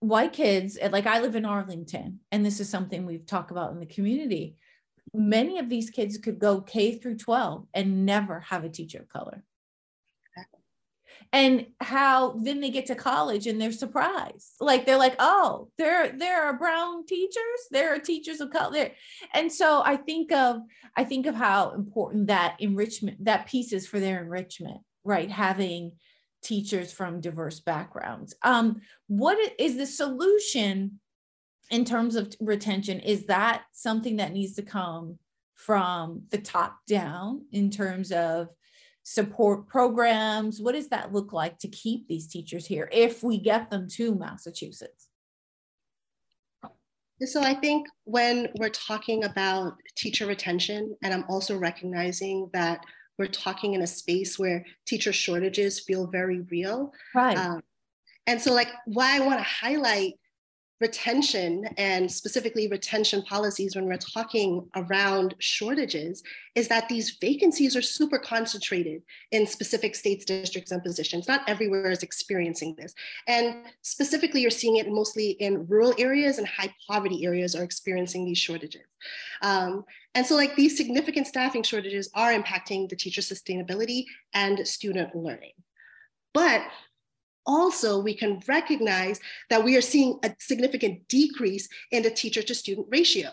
white 0.00 0.32
kids, 0.34 0.78
like 0.90 1.06
I 1.06 1.20
live 1.20 1.34
in 1.34 1.46
Arlington, 1.46 2.20
and 2.30 2.44
this 2.44 2.60
is 2.60 2.68
something 2.68 3.06
we've 3.06 3.26
talked 3.26 3.50
about 3.50 3.72
in 3.72 3.80
the 3.80 3.86
community. 3.86 4.56
Many 5.14 5.58
of 5.58 5.70
these 5.70 5.90
kids 5.90 6.18
could 6.18 6.38
go 6.38 6.60
K 6.60 6.98
through 6.98 7.16
12 7.16 7.68
and 7.72 8.04
never 8.04 8.40
have 8.40 8.64
a 8.64 8.68
teacher 8.68 8.98
of 8.98 9.08
color 9.08 9.44
and 11.32 11.66
how 11.80 12.38
then 12.42 12.60
they 12.60 12.70
get 12.70 12.86
to 12.86 12.94
college 12.94 13.46
and 13.46 13.60
they're 13.60 13.72
surprised. 13.72 14.54
Like 14.60 14.86
they're 14.86 14.96
like 14.96 15.16
oh 15.18 15.68
there 15.78 16.12
there 16.12 16.44
are 16.44 16.58
brown 16.58 17.06
teachers 17.06 17.60
there 17.70 17.94
are 17.94 17.98
teachers 17.98 18.40
of 18.40 18.50
color 18.50 18.90
and 19.34 19.50
so 19.50 19.82
i 19.84 19.96
think 19.96 20.32
of 20.32 20.60
i 20.96 21.04
think 21.04 21.26
of 21.26 21.34
how 21.34 21.70
important 21.70 22.26
that 22.28 22.56
enrichment 22.58 23.24
that 23.24 23.46
piece 23.46 23.72
is 23.72 23.86
for 23.86 24.00
their 24.00 24.22
enrichment 24.22 24.80
right? 25.04 25.30
Having 25.30 25.92
teachers 26.42 26.92
from 26.92 27.20
diverse 27.20 27.60
backgrounds. 27.60 28.34
Um 28.42 28.80
what 29.06 29.38
is 29.58 29.76
the 29.76 29.86
solution 29.86 31.00
in 31.70 31.84
terms 31.84 32.16
of 32.16 32.34
retention? 32.40 33.00
Is 33.00 33.26
that 33.26 33.62
something 33.72 34.16
that 34.16 34.32
needs 34.32 34.54
to 34.54 34.62
come 34.62 35.18
from 35.54 36.22
the 36.30 36.38
top 36.38 36.78
down 36.88 37.46
in 37.52 37.70
terms 37.70 38.10
of 38.10 38.48
support 39.02 39.66
programs? 39.66 40.60
What 40.60 40.74
does 40.74 40.88
that 40.88 41.12
look 41.12 41.32
like 41.32 41.58
to 41.58 41.68
keep 41.68 42.08
these 42.08 42.26
teachers 42.26 42.66
here 42.66 42.88
if 42.92 43.22
we 43.22 43.38
get 43.38 43.70
them 43.70 43.88
to 43.92 44.14
Massachusetts? 44.14 45.08
So 47.24 47.40
I 47.40 47.54
think 47.54 47.86
when 48.04 48.48
we're 48.58 48.70
talking 48.70 49.24
about 49.24 49.74
teacher 49.96 50.26
retention, 50.26 50.96
and 51.02 51.14
I'm 51.14 51.24
also 51.28 51.56
recognizing 51.56 52.50
that 52.52 52.84
we're 53.18 53.26
talking 53.26 53.74
in 53.74 53.82
a 53.82 53.86
space 53.86 54.38
where 54.38 54.64
teacher 54.86 55.12
shortages 55.12 55.78
feel 55.80 56.08
very 56.08 56.40
real. 56.50 56.92
Right. 57.14 57.38
Um, 57.38 57.62
and 58.26 58.40
so, 58.40 58.52
like, 58.52 58.68
why 58.86 59.16
I 59.16 59.20
want 59.20 59.38
to 59.38 59.44
highlight 59.44 60.14
retention 60.82 61.64
and 61.78 62.10
specifically 62.10 62.66
retention 62.66 63.22
policies 63.22 63.76
when 63.76 63.86
we're 63.86 63.96
talking 63.96 64.68
around 64.74 65.34
shortages 65.38 66.22
is 66.56 66.66
that 66.68 66.88
these 66.88 67.16
vacancies 67.20 67.76
are 67.76 67.80
super 67.80 68.18
concentrated 68.18 69.00
in 69.30 69.46
specific 69.46 69.94
states, 69.94 70.24
districts, 70.24 70.72
and 70.72 70.82
positions. 70.82 71.28
Not 71.28 71.48
everywhere 71.48 71.90
is 71.90 72.02
experiencing 72.02 72.74
this. 72.76 72.94
And 73.28 73.64
specifically, 73.82 74.42
you're 74.42 74.50
seeing 74.50 74.76
it 74.76 74.90
mostly 74.90 75.30
in 75.30 75.66
rural 75.68 75.94
areas 75.98 76.38
and 76.38 76.46
high 76.46 76.74
poverty 76.90 77.24
areas 77.24 77.54
are 77.54 77.62
experiencing 77.62 78.26
these 78.26 78.38
shortages. 78.38 78.82
Um, 79.40 79.84
and 80.14 80.26
so 80.26 80.34
like 80.34 80.56
these 80.56 80.76
significant 80.76 81.28
staffing 81.28 81.62
shortages 81.62 82.10
are 82.14 82.32
impacting 82.32 82.88
the 82.88 82.96
teacher 82.96 83.22
sustainability 83.22 84.04
and 84.34 84.66
student 84.66 85.14
learning. 85.14 85.52
But 86.34 86.62
also 87.46 88.00
we 88.00 88.14
can 88.14 88.40
recognize 88.46 89.20
that 89.50 89.62
we 89.62 89.76
are 89.76 89.82
seeing 89.82 90.18
a 90.22 90.34
significant 90.38 91.06
decrease 91.08 91.68
in 91.90 92.02
the 92.02 92.10
teacher 92.10 92.42
to 92.42 92.54
student 92.54 92.86
ratio. 92.90 93.30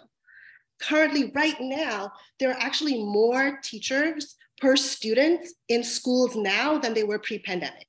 Currently, 0.82 1.32
right 1.36 1.60
now, 1.60 2.12
there 2.39 2.51
are 2.51 2.60
actually 2.60 3.04
more 3.04 3.60
teachers 3.63 4.36
per 4.60 4.75
student 4.75 5.46
in 5.68 5.84
schools 5.84 6.36
now 6.36 6.78
than 6.78 6.94
they 6.94 7.04
were 7.04 7.20
pre-pandemic. 7.20 7.88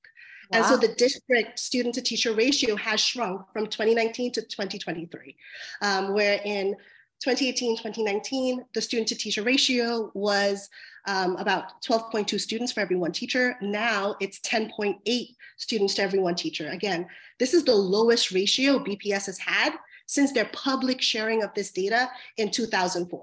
Wow. 0.50 0.58
And 0.58 0.66
so 0.66 0.76
the 0.76 0.94
district 0.94 1.58
student 1.58 1.94
to 1.94 2.02
teacher 2.02 2.34
ratio 2.34 2.74
has 2.76 3.00
shrunk 3.00 3.42
from 3.52 3.66
2019 3.66 4.32
to 4.32 4.42
2023, 4.42 5.36
um, 5.82 6.12
where 6.12 6.40
in 6.44 6.74
2018, 7.20 7.76
2019, 7.76 8.64
the 8.72 8.80
student 8.80 9.08
to 9.08 9.14
teacher 9.14 9.42
ratio 9.42 10.10
was 10.14 10.70
um, 11.06 11.36
about 11.36 11.82
12.2 11.82 12.40
students 12.40 12.72
for 12.72 12.80
every 12.80 12.96
one 12.96 13.12
teacher. 13.12 13.56
Now 13.60 14.16
it's 14.20 14.40
10.8 14.40 15.26
students 15.58 15.94
to 15.94 16.02
every 16.02 16.18
one 16.18 16.34
teacher. 16.34 16.68
Again, 16.68 17.06
this 17.38 17.52
is 17.52 17.64
the 17.64 17.74
lowest 17.74 18.32
ratio 18.32 18.78
BPS 18.78 19.26
has 19.26 19.38
had 19.38 19.74
since 20.06 20.32
their 20.32 20.48
public 20.52 21.02
sharing 21.02 21.42
of 21.42 21.52
this 21.54 21.70
data 21.70 22.08
in 22.38 22.50
2004. 22.50 23.22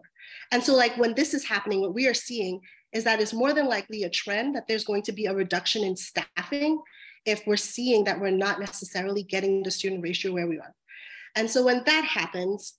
And 0.51 0.63
so 0.63 0.75
like 0.75 0.95
when 0.97 1.15
this 1.15 1.33
is 1.33 1.45
happening, 1.45 1.81
what 1.81 1.93
we 1.93 2.07
are 2.07 2.13
seeing 2.13 2.61
is 2.93 3.03
that 3.03 3.19
it's 3.19 3.33
more 3.33 3.53
than 3.53 3.67
likely 3.67 4.03
a 4.03 4.09
trend 4.09 4.55
that 4.55 4.67
there's 4.67 4.85
going 4.85 5.03
to 5.03 5.11
be 5.11 5.25
a 5.25 5.35
reduction 5.35 5.83
in 5.83 5.95
staffing 5.95 6.79
if 7.25 7.45
we're 7.45 7.57
seeing 7.57 8.03
that 8.05 8.19
we're 8.19 8.31
not 8.31 8.59
necessarily 8.59 9.23
getting 9.23 9.63
the 9.63 9.71
student 9.71 10.03
ratio 10.03 10.31
where 10.31 10.47
we 10.47 10.59
are. 10.59 10.73
And 11.35 11.49
so 11.49 11.65
when 11.65 11.83
that 11.85 12.05
happens, 12.05 12.75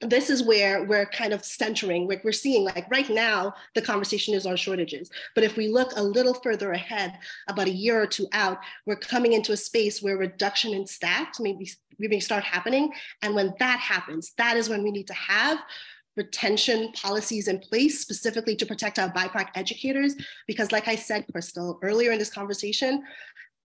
this 0.00 0.28
is 0.28 0.42
where 0.42 0.84
we're 0.84 1.06
kind 1.06 1.32
of 1.32 1.44
centering 1.44 2.06
we're, 2.06 2.20
we're 2.24 2.32
seeing 2.32 2.64
like 2.64 2.90
right 2.90 3.08
now 3.08 3.54
the 3.74 3.82
conversation 3.82 4.34
is 4.34 4.44
on 4.44 4.56
shortages. 4.56 5.10
But 5.34 5.44
if 5.44 5.56
we 5.56 5.68
look 5.68 5.92
a 5.96 6.02
little 6.02 6.34
further 6.34 6.72
ahead 6.72 7.18
about 7.48 7.68
a 7.68 7.72
year 7.72 8.00
or 8.02 8.06
two 8.06 8.26
out 8.32 8.58
we're 8.86 8.96
coming 8.96 9.32
into 9.32 9.52
a 9.52 9.56
space 9.56 10.02
where 10.02 10.16
reduction 10.16 10.74
in 10.74 10.86
staff 10.86 11.28
maybe 11.40 11.70
we 11.98 12.08
may 12.08 12.20
start 12.20 12.42
happening. 12.42 12.92
And 13.22 13.34
when 13.34 13.54
that 13.60 13.78
happens 13.78 14.32
that 14.36 14.56
is 14.56 14.68
when 14.68 14.82
we 14.82 14.90
need 14.90 15.06
to 15.06 15.14
have 15.14 15.58
retention 16.16 16.92
policies 16.92 17.48
in 17.48 17.58
place 17.58 18.00
specifically 18.00 18.54
to 18.56 18.66
protect 18.66 18.98
our 18.98 19.10
BIPOC 19.10 19.48
educators. 19.54 20.14
Because 20.46 20.70
like 20.70 20.86
I 20.88 20.96
said, 20.96 21.24
Crystal, 21.32 21.78
earlier 21.82 22.12
in 22.12 22.18
this 22.18 22.30
conversation, 22.30 23.02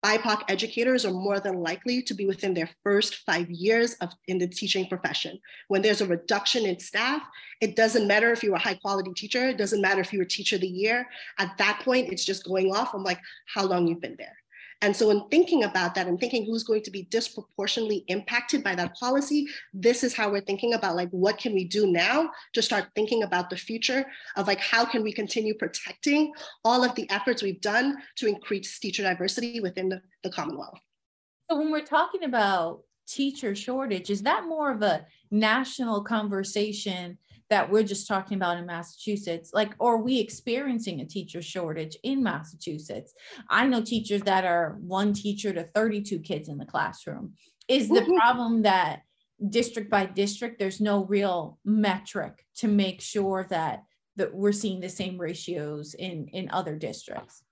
BIPOC 0.06 0.42
educators 0.48 1.04
are 1.04 1.12
more 1.12 1.40
than 1.40 1.60
likely 1.60 2.00
to 2.00 2.14
be 2.14 2.26
within 2.26 2.54
their 2.54 2.70
first 2.84 3.16
five 3.26 3.50
years 3.50 3.94
of 3.94 4.12
in 4.28 4.38
the 4.38 4.46
teaching 4.46 4.86
profession. 4.86 5.40
When 5.66 5.82
there's 5.82 6.00
a 6.00 6.06
reduction 6.06 6.64
in 6.64 6.78
staff, 6.78 7.22
it 7.60 7.74
doesn't 7.74 8.06
matter 8.06 8.30
if 8.30 8.44
you're 8.44 8.54
a 8.54 8.58
high 8.58 8.74
quality 8.74 9.12
teacher, 9.14 9.48
it 9.48 9.58
doesn't 9.58 9.80
matter 9.80 10.00
if 10.00 10.12
you 10.12 10.20
were 10.20 10.24
teacher 10.24 10.54
of 10.56 10.62
the 10.62 10.68
year. 10.68 11.08
At 11.40 11.58
that 11.58 11.80
point, 11.84 12.12
it's 12.12 12.24
just 12.24 12.44
going 12.44 12.70
off. 12.72 12.94
I'm 12.94 13.02
like, 13.02 13.18
how 13.52 13.64
long 13.64 13.88
you've 13.88 14.00
been 14.00 14.14
there. 14.16 14.36
And 14.82 14.94
so, 14.94 15.10
in 15.10 15.26
thinking 15.30 15.64
about 15.64 15.94
that 15.94 16.06
and 16.06 16.20
thinking 16.20 16.44
who's 16.44 16.64
going 16.64 16.82
to 16.82 16.90
be 16.90 17.04
disproportionately 17.04 18.04
impacted 18.08 18.62
by 18.62 18.74
that 18.74 18.94
policy, 18.96 19.46
this 19.72 20.04
is 20.04 20.14
how 20.14 20.30
we're 20.30 20.42
thinking 20.42 20.74
about 20.74 20.96
like 20.96 21.08
what 21.10 21.38
can 21.38 21.54
we 21.54 21.64
do 21.64 21.86
now 21.86 22.30
to 22.52 22.60
start 22.60 22.88
thinking 22.94 23.22
about 23.22 23.48
the 23.48 23.56
future 23.56 24.04
of 24.36 24.46
like 24.46 24.60
how 24.60 24.84
can 24.84 25.02
we 25.02 25.12
continue 25.12 25.54
protecting 25.54 26.32
all 26.64 26.84
of 26.84 26.94
the 26.94 27.08
efforts 27.10 27.42
we've 27.42 27.60
done 27.60 27.96
to 28.16 28.26
increase 28.26 28.78
teacher 28.78 29.02
diversity 29.02 29.60
within 29.60 29.88
the, 29.88 30.02
the 30.22 30.30
Commonwealth. 30.30 30.80
So, 31.50 31.56
when 31.56 31.70
we're 31.70 31.80
talking 31.80 32.24
about 32.24 32.82
teacher 33.08 33.54
shortage, 33.54 34.10
is 34.10 34.22
that 34.22 34.44
more 34.44 34.70
of 34.70 34.82
a 34.82 35.06
national 35.30 36.02
conversation 36.04 37.16
that 37.50 37.70
we're 37.70 37.82
just 37.82 38.08
talking 38.08 38.36
about 38.36 38.58
in 38.58 38.66
Massachusetts? 38.66 39.50
Like, 39.52 39.74
are 39.80 39.98
we 39.98 40.18
experiencing 40.18 41.00
a 41.00 41.06
teacher 41.06 41.42
shortage 41.42 41.96
in 42.02 42.22
Massachusetts? 42.22 43.14
I 43.48 43.66
know 43.66 43.82
teachers 43.82 44.22
that 44.22 44.44
are 44.44 44.76
one 44.80 45.12
teacher 45.12 45.52
to 45.52 45.64
32 45.64 46.20
kids 46.20 46.48
in 46.48 46.58
the 46.58 46.66
classroom. 46.66 47.34
Is 47.68 47.88
the 47.88 48.04
problem 48.16 48.62
that 48.62 49.02
district 49.50 49.90
by 49.90 50.06
district, 50.06 50.58
there's 50.58 50.80
no 50.80 51.04
real 51.04 51.58
metric 51.64 52.44
to 52.56 52.68
make 52.68 53.00
sure 53.00 53.46
that 53.50 53.82
that 54.16 54.34
we're 54.34 54.52
seeing 54.52 54.80
the 54.80 54.88
same 54.88 55.18
ratios 55.18 55.94
in 55.94 56.28
in 56.28 56.48
other 56.50 56.76
districts? 56.76 57.42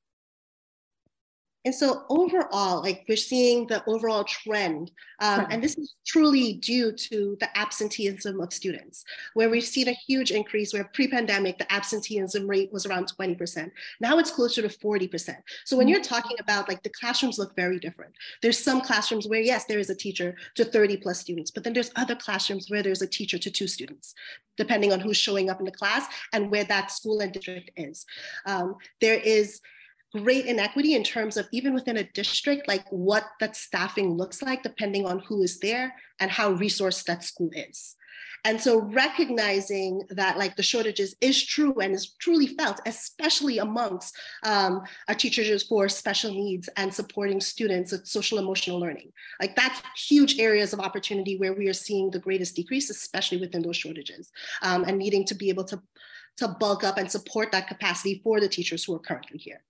And 1.64 1.74
so 1.74 2.04
overall, 2.10 2.82
like 2.82 3.04
we're 3.08 3.16
seeing 3.16 3.66
the 3.66 3.82
overall 3.86 4.24
trend, 4.24 4.90
um, 5.20 5.46
and 5.50 5.62
this 5.62 5.78
is 5.78 5.94
truly 6.06 6.54
due 6.54 6.92
to 6.92 7.36
the 7.40 7.56
absenteeism 7.56 8.40
of 8.40 8.52
students, 8.52 9.04
where 9.32 9.48
we've 9.48 9.64
seen 9.64 9.88
a 9.88 9.92
huge 9.92 10.30
increase 10.30 10.74
where 10.74 10.84
pre-pandemic, 10.92 11.56
the 11.58 11.72
absenteeism 11.72 12.46
rate 12.46 12.70
was 12.72 12.84
around 12.84 13.10
20%. 13.18 13.70
Now 14.00 14.18
it's 14.18 14.30
closer 14.30 14.60
to 14.60 14.68
40%. 14.68 15.36
So 15.64 15.76
when 15.76 15.88
you're 15.88 16.00
mm-hmm. 16.00 16.14
talking 16.14 16.36
about 16.38 16.68
like 16.68 16.82
the 16.82 16.90
classrooms 16.90 17.38
look 17.38 17.56
very 17.56 17.78
different. 17.78 18.12
There's 18.42 18.58
some 18.58 18.80
classrooms 18.82 19.26
where 19.26 19.40
yes, 19.40 19.64
there 19.64 19.78
is 19.78 19.90
a 19.90 19.94
teacher 19.94 20.36
to 20.56 20.64
30 20.64 20.98
plus 20.98 21.18
students, 21.18 21.50
but 21.50 21.64
then 21.64 21.72
there's 21.72 21.90
other 21.96 22.14
classrooms 22.14 22.66
where 22.68 22.82
there's 22.82 23.02
a 23.02 23.06
teacher 23.06 23.38
to 23.38 23.50
two 23.50 23.66
students, 23.66 24.14
depending 24.58 24.92
on 24.92 25.00
who's 25.00 25.16
showing 25.16 25.48
up 25.48 25.60
in 25.60 25.64
the 25.64 25.72
class 25.72 26.06
and 26.32 26.50
where 26.50 26.64
that 26.64 26.90
school 26.90 27.20
and 27.20 27.32
district 27.32 27.70
is. 27.76 28.04
Um, 28.44 28.76
there 29.00 29.18
is 29.18 29.60
great 30.14 30.46
inequity 30.46 30.94
in 30.94 31.02
terms 31.02 31.36
of 31.36 31.48
even 31.52 31.74
within 31.74 31.96
a 31.96 32.10
district, 32.12 32.68
like 32.68 32.86
what 32.90 33.24
that 33.40 33.56
staffing 33.56 34.14
looks 34.14 34.42
like, 34.42 34.62
depending 34.62 35.06
on 35.06 35.18
who 35.20 35.42
is 35.42 35.58
there 35.58 35.94
and 36.20 36.30
how 36.30 36.54
resourced 36.54 37.04
that 37.04 37.24
school 37.24 37.50
is. 37.52 37.96
And 38.46 38.60
so 38.60 38.82
recognizing 38.82 40.02
that 40.10 40.36
like 40.36 40.54
the 40.54 40.62
shortages 40.62 41.16
is 41.22 41.42
true 41.42 41.74
and 41.80 41.94
is 41.94 42.12
truly 42.20 42.46
felt, 42.46 42.78
especially 42.84 43.58
amongst 43.58 44.14
um, 44.44 44.82
our 45.08 45.14
teachers 45.14 45.62
for 45.62 45.88
special 45.88 46.30
needs 46.30 46.68
and 46.76 46.92
supporting 46.92 47.40
students 47.40 47.90
with 47.90 48.06
social 48.06 48.38
emotional 48.38 48.78
learning. 48.78 49.10
Like 49.40 49.56
that's 49.56 49.80
huge 49.96 50.38
areas 50.38 50.74
of 50.74 50.80
opportunity 50.80 51.38
where 51.38 51.54
we 51.54 51.68
are 51.68 51.72
seeing 51.72 52.10
the 52.10 52.18
greatest 52.18 52.54
decrease, 52.54 52.90
especially 52.90 53.38
within 53.38 53.62
those 53.62 53.78
shortages 53.78 54.30
um, 54.60 54.84
and 54.84 54.98
needing 54.98 55.24
to 55.24 55.34
be 55.34 55.48
able 55.48 55.64
to, 55.64 55.80
to 56.36 56.48
bulk 56.48 56.84
up 56.84 56.98
and 56.98 57.10
support 57.10 57.50
that 57.52 57.66
capacity 57.66 58.20
for 58.22 58.40
the 58.40 58.48
teachers 58.48 58.84
who 58.84 58.94
are 58.94 59.00
currently 59.00 59.38
here. 59.38 59.62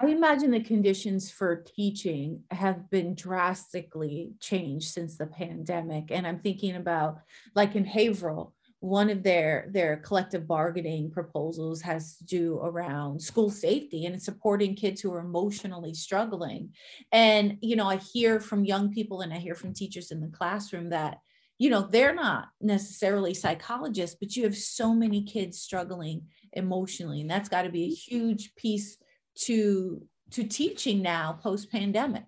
I 0.00 0.06
imagine 0.06 0.52
the 0.52 0.60
conditions 0.60 1.28
for 1.30 1.56
teaching 1.56 2.44
have 2.52 2.88
been 2.88 3.16
drastically 3.16 4.34
changed 4.38 4.88
since 4.90 5.18
the 5.18 5.26
pandemic. 5.26 6.10
And 6.10 6.24
I'm 6.24 6.38
thinking 6.38 6.76
about, 6.76 7.18
like 7.56 7.74
in 7.74 7.84
Haverhill, 7.84 8.54
one 8.80 9.10
of 9.10 9.24
their 9.24 9.68
their 9.72 9.96
collective 9.96 10.46
bargaining 10.46 11.10
proposals 11.10 11.82
has 11.82 12.16
to 12.16 12.24
do 12.24 12.60
around 12.62 13.20
school 13.20 13.50
safety 13.50 14.06
and 14.06 14.22
supporting 14.22 14.76
kids 14.76 15.00
who 15.00 15.12
are 15.12 15.18
emotionally 15.18 15.92
struggling 15.92 16.72
and 17.10 17.58
you 17.60 17.74
know 17.74 17.88
i 17.88 17.96
hear 17.96 18.38
from 18.38 18.64
young 18.64 18.92
people 18.92 19.22
and 19.22 19.32
i 19.32 19.36
hear 19.36 19.56
from 19.56 19.74
teachers 19.74 20.12
in 20.12 20.20
the 20.20 20.28
classroom 20.28 20.90
that 20.90 21.18
you 21.58 21.68
know 21.70 21.88
they're 21.90 22.14
not 22.14 22.50
necessarily 22.60 23.34
psychologists 23.34 24.16
but 24.20 24.36
you 24.36 24.44
have 24.44 24.56
so 24.56 24.94
many 24.94 25.24
kids 25.24 25.60
struggling 25.60 26.22
emotionally 26.52 27.20
and 27.20 27.28
that's 27.28 27.48
got 27.48 27.62
to 27.62 27.70
be 27.70 27.82
a 27.82 27.88
huge 27.88 28.54
piece 28.54 28.96
to 29.38 30.02
to 30.30 30.44
teaching 30.44 31.02
now 31.02 31.38
post 31.42 31.70
pandemic 31.70 32.24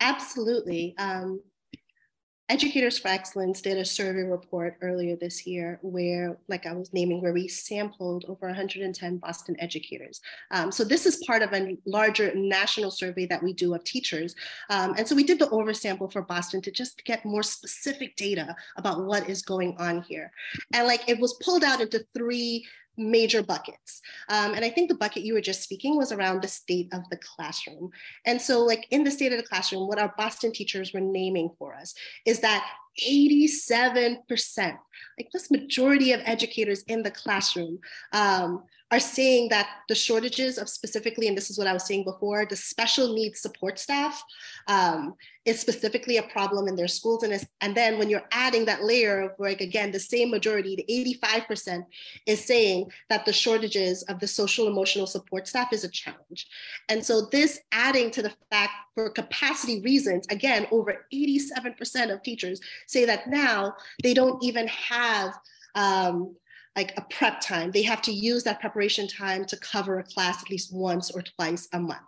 absolutely 0.00 0.94
um, 0.98 1.40
Educators 2.48 2.96
for 2.96 3.08
Excellence 3.08 3.60
did 3.60 3.76
a 3.76 3.84
survey 3.84 4.22
report 4.22 4.76
earlier 4.80 5.16
this 5.16 5.48
year 5.48 5.80
where, 5.82 6.38
like 6.46 6.64
I 6.64 6.74
was 6.74 6.92
naming, 6.92 7.20
where 7.20 7.32
we 7.32 7.48
sampled 7.48 8.24
over 8.28 8.46
110 8.46 9.16
Boston 9.16 9.56
educators. 9.58 10.20
Um, 10.52 10.70
so 10.70 10.84
this 10.84 11.06
is 11.06 11.24
part 11.26 11.42
of 11.42 11.52
a 11.52 11.76
larger 11.86 12.32
national 12.36 12.92
survey 12.92 13.26
that 13.26 13.42
we 13.42 13.52
do 13.52 13.74
of 13.74 13.82
teachers. 13.82 14.36
Um, 14.70 14.94
and 14.96 15.08
so 15.08 15.16
we 15.16 15.24
did 15.24 15.40
the 15.40 15.48
oversample 15.48 16.12
for 16.12 16.22
Boston 16.22 16.62
to 16.62 16.70
just 16.70 17.04
get 17.04 17.24
more 17.24 17.42
specific 17.42 18.14
data 18.14 18.54
about 18.76 19.04
what 19.04 19.28
is 19.28 19.42
going 19.42 19.76
on 19.80 20.02
here. 20.02 20.30
And 20.72 20.86
like 20.86 21.08
it 21.08 21.18
was 21.18 21.34
pulled 21.42 21.64
out 21.64 21.80
into 21.80 22.06
three 22.14 22.64
major 22.96 23.42
buckets. 23.42 24.00
Um, 24.28 24.54
and 24.54 24.64
I 24.64 24.70
think 24.70 24.88
the 24.88 24.96
bucket 24.96 25.22
you 25.22 25.34
were 25.34 25.40
just 25.40 25.62
speaking 25.62 25.96
was 25.96 26.12
around 26.12 26.42
the 26.42 26.48
state 26.48 26.88
of 26.92 27.08
the 27.10 27.18
classroom. 27.18 27.90
And 28.24 28.40
so, 28.40 28.60
like 28.62 28.86
in 28.90 29.04
the 29.04 29.10
state 29.10 29.32
of 29.32 29.38
the 29.38 29.46
classroom, 29.46 29.88
what 29.88 29.98
our 29.98 30.14
Boston 30.16 30.52
teachers 30.52 30.92
were 30.92 31.00
naming 31.00 31.50
for 31.58 31.74
us 31.74 31.94
is 32.24 32.40
that 32.40 32.66
87%, 33.02 34.78
like 35.18 35.30
this 35.32 35.50
majority 35.50 36.12
of 36.12 36.20
educators 36.24 36.82
in 36.84 37.02
the 37.02 37.10
classroom, 37.10 37.78
um, 38.12 38.64
are 38.92 39.00
saying 39.00 39.48
that 39.48 39.68
the 39.88 39.94
shortages 39.94 40.58
of 40.58 40.68
specifically, 40.68 41.26
and 41.26 41.36
this 41.36 41.50
is 41.50 41.58
what 41.58 41.66
I 41.66 41.72
was 41.72 41.84
saying 41.84 42.04
before, 42.04 42.46
the 42.46 42.54
special 42.54 43.14
needs 43.14 43.40
support 43.40 43.80
staff 43.80 44.22
um, 44.68 45.14
is 45.44 45.58
specifically 45.58 46.18
a 46.18 46.22
problem 46.24 46.68
in 46.68 46.76
their 46.76 46.86
schools. 46.86 47.24
And, 47.24 47.46
and 47.60 47.76
then 47.76 47.98
when 47.98 48.08
you're 48.08 48.28
adding 48.30 48.64
that 48.66 48.84
layer 48.84 49.22
of 49.22 49.32
like, 49.40 49.60
again, 49.60 49.90
the 49.90 49.98
same 49.98 50.30
majority, 50.30 50.76
the 50.76 51.18
85% 51.20 51.84
is 52.26 52.44
saying 52.44 52.92
that 53.08 53.26
the 53.26 53.32
shortages 53.32 54.04
of 54.04 54.20
the 54.20 54.28
social 54.28 54.68
emotional 54.68 55.06
support 55.08 55.48
staff 55.48 55.72
is 55.72 55.82
a 55.82 55.88
challenge. 55.88 56.46
And 56.88 57.04
so 57.04 57.22
this 57.32 57.60
adding 57.72 58.12
to 58.12 58.22
the 58.22 58.32
fact 58.50 58.72
for 58.94 59.10
capacity 59.10 59.80
reasons, 59.82 60.26
again, 60.30 60.66
over 60.70 61.06
87% 61.12 62.12
of 62.12 62.22
teachers 62.22 62.60
say 62.86 63.04
that 63.04 63.28
now 63.28 63.74
they 64.02 64.14
don't 64.14 64.42
even 64.42 64.68
have 64.68 65.34
um, 65.74 66.34
like 66.76 66.92
a 66.98 67.02
prep 67.10 67.40
time. 67.40 67.70
They 67.70 67.82
have 67.82 68.02
to 68.02 68.12
use 68.12 68.44
that 68.44 68.60
preparation 68.60 69.08
time 69.08 69.46
to 69.46 69.56
cover 69.56 69.98
a 69.98 70.04
class 70.04 70.42
at 70.42 70.50
least 70.50 70.74
once 70.74 71.10
or 71.10 71.22
twice 71.22 71.68
a 71.72 71.80
month. 71.80 72.00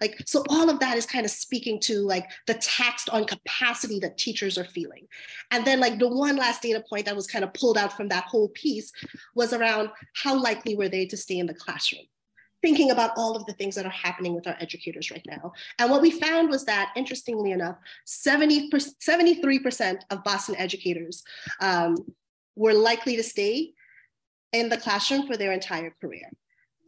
Like, 0.00 0.20
so 0.26 0.42
all 0.48 0.68
of 0.68 0.80
that 0.80 0.96
is 0.96 1.06
kind 1.06 1.24
of 1.24 1.30
speaking 1.30 1.78
to 1.82 2.00
like 2.00 2.26
the 2.46 2.54
taxed 2.54 3.08
on 3.10 3.24
capacity 3.24 4.00
that 4.00 4.18
teachers 4.18 4.58
are 4.58 4.64
feeling. 4.64 5.06
And 5.52 5.64
then 5.64 5.78
like 5.78 5.98
the 5.98 6.08
one 6.08 6.36
last 6.36 6.62
data 6.62 6.82
point 6.88 7.06
that 7.06 7.16
was 7.16 7.28
kind 7.28 7.44
of 7.44 7.54
pulled 7.54 7.78
out 7.78 7.96
from 7.96 8.08
that 8.08 8.24
whole 8.24 8.48
piece 8.48 8.90
was 9.34 9.52
around 9.52 9.90
how 10.14 10.40
likely 10.40 10.76
were 10.76 10.88
they 10.88 11.06
to 11.06 11.16
stay 11.16 11.38
in 11.38 11.46
the 11.46 11.54
classroom? 11.54 12.04
Thinking 12.62 12.90
about 12.90 13.12
all 13.16 13.36
of 13.36 13.46
the 13.46 13.52
things 13.52 13.74
that 13.74 13.86
are 13.86 13.90
happening 13.90 14.34
with 14.34 14.46
our 14.46 14.56
educators 14.60 15.10
right 15.10 15.24
now. 15.26 15.52
And 15.78 15.90
what 15.90 16.02
we 16.02 16.10
found 16.10 16.48
was 16.48 16.64
that, 16.64 16.92
interestingly 16.96 17.52
enough, 17.52 17.76
70 18.04 18.70
73% 18.70 20.00
of 20.10 20.24
Boston 20.24 20.56
educators 20.56 21.22
um, 21.60 21.96
were 22.56 22.74
likely 22.74 23.16
to 23.16 23.22
stay 23.22 23.72
in 24.52 24.68
the 24.68 24.76
classroom 24.76 25.26
for 25.26 25.36
their 25.36 25.52
entire 25.52 25.94
career. 26.00 26.30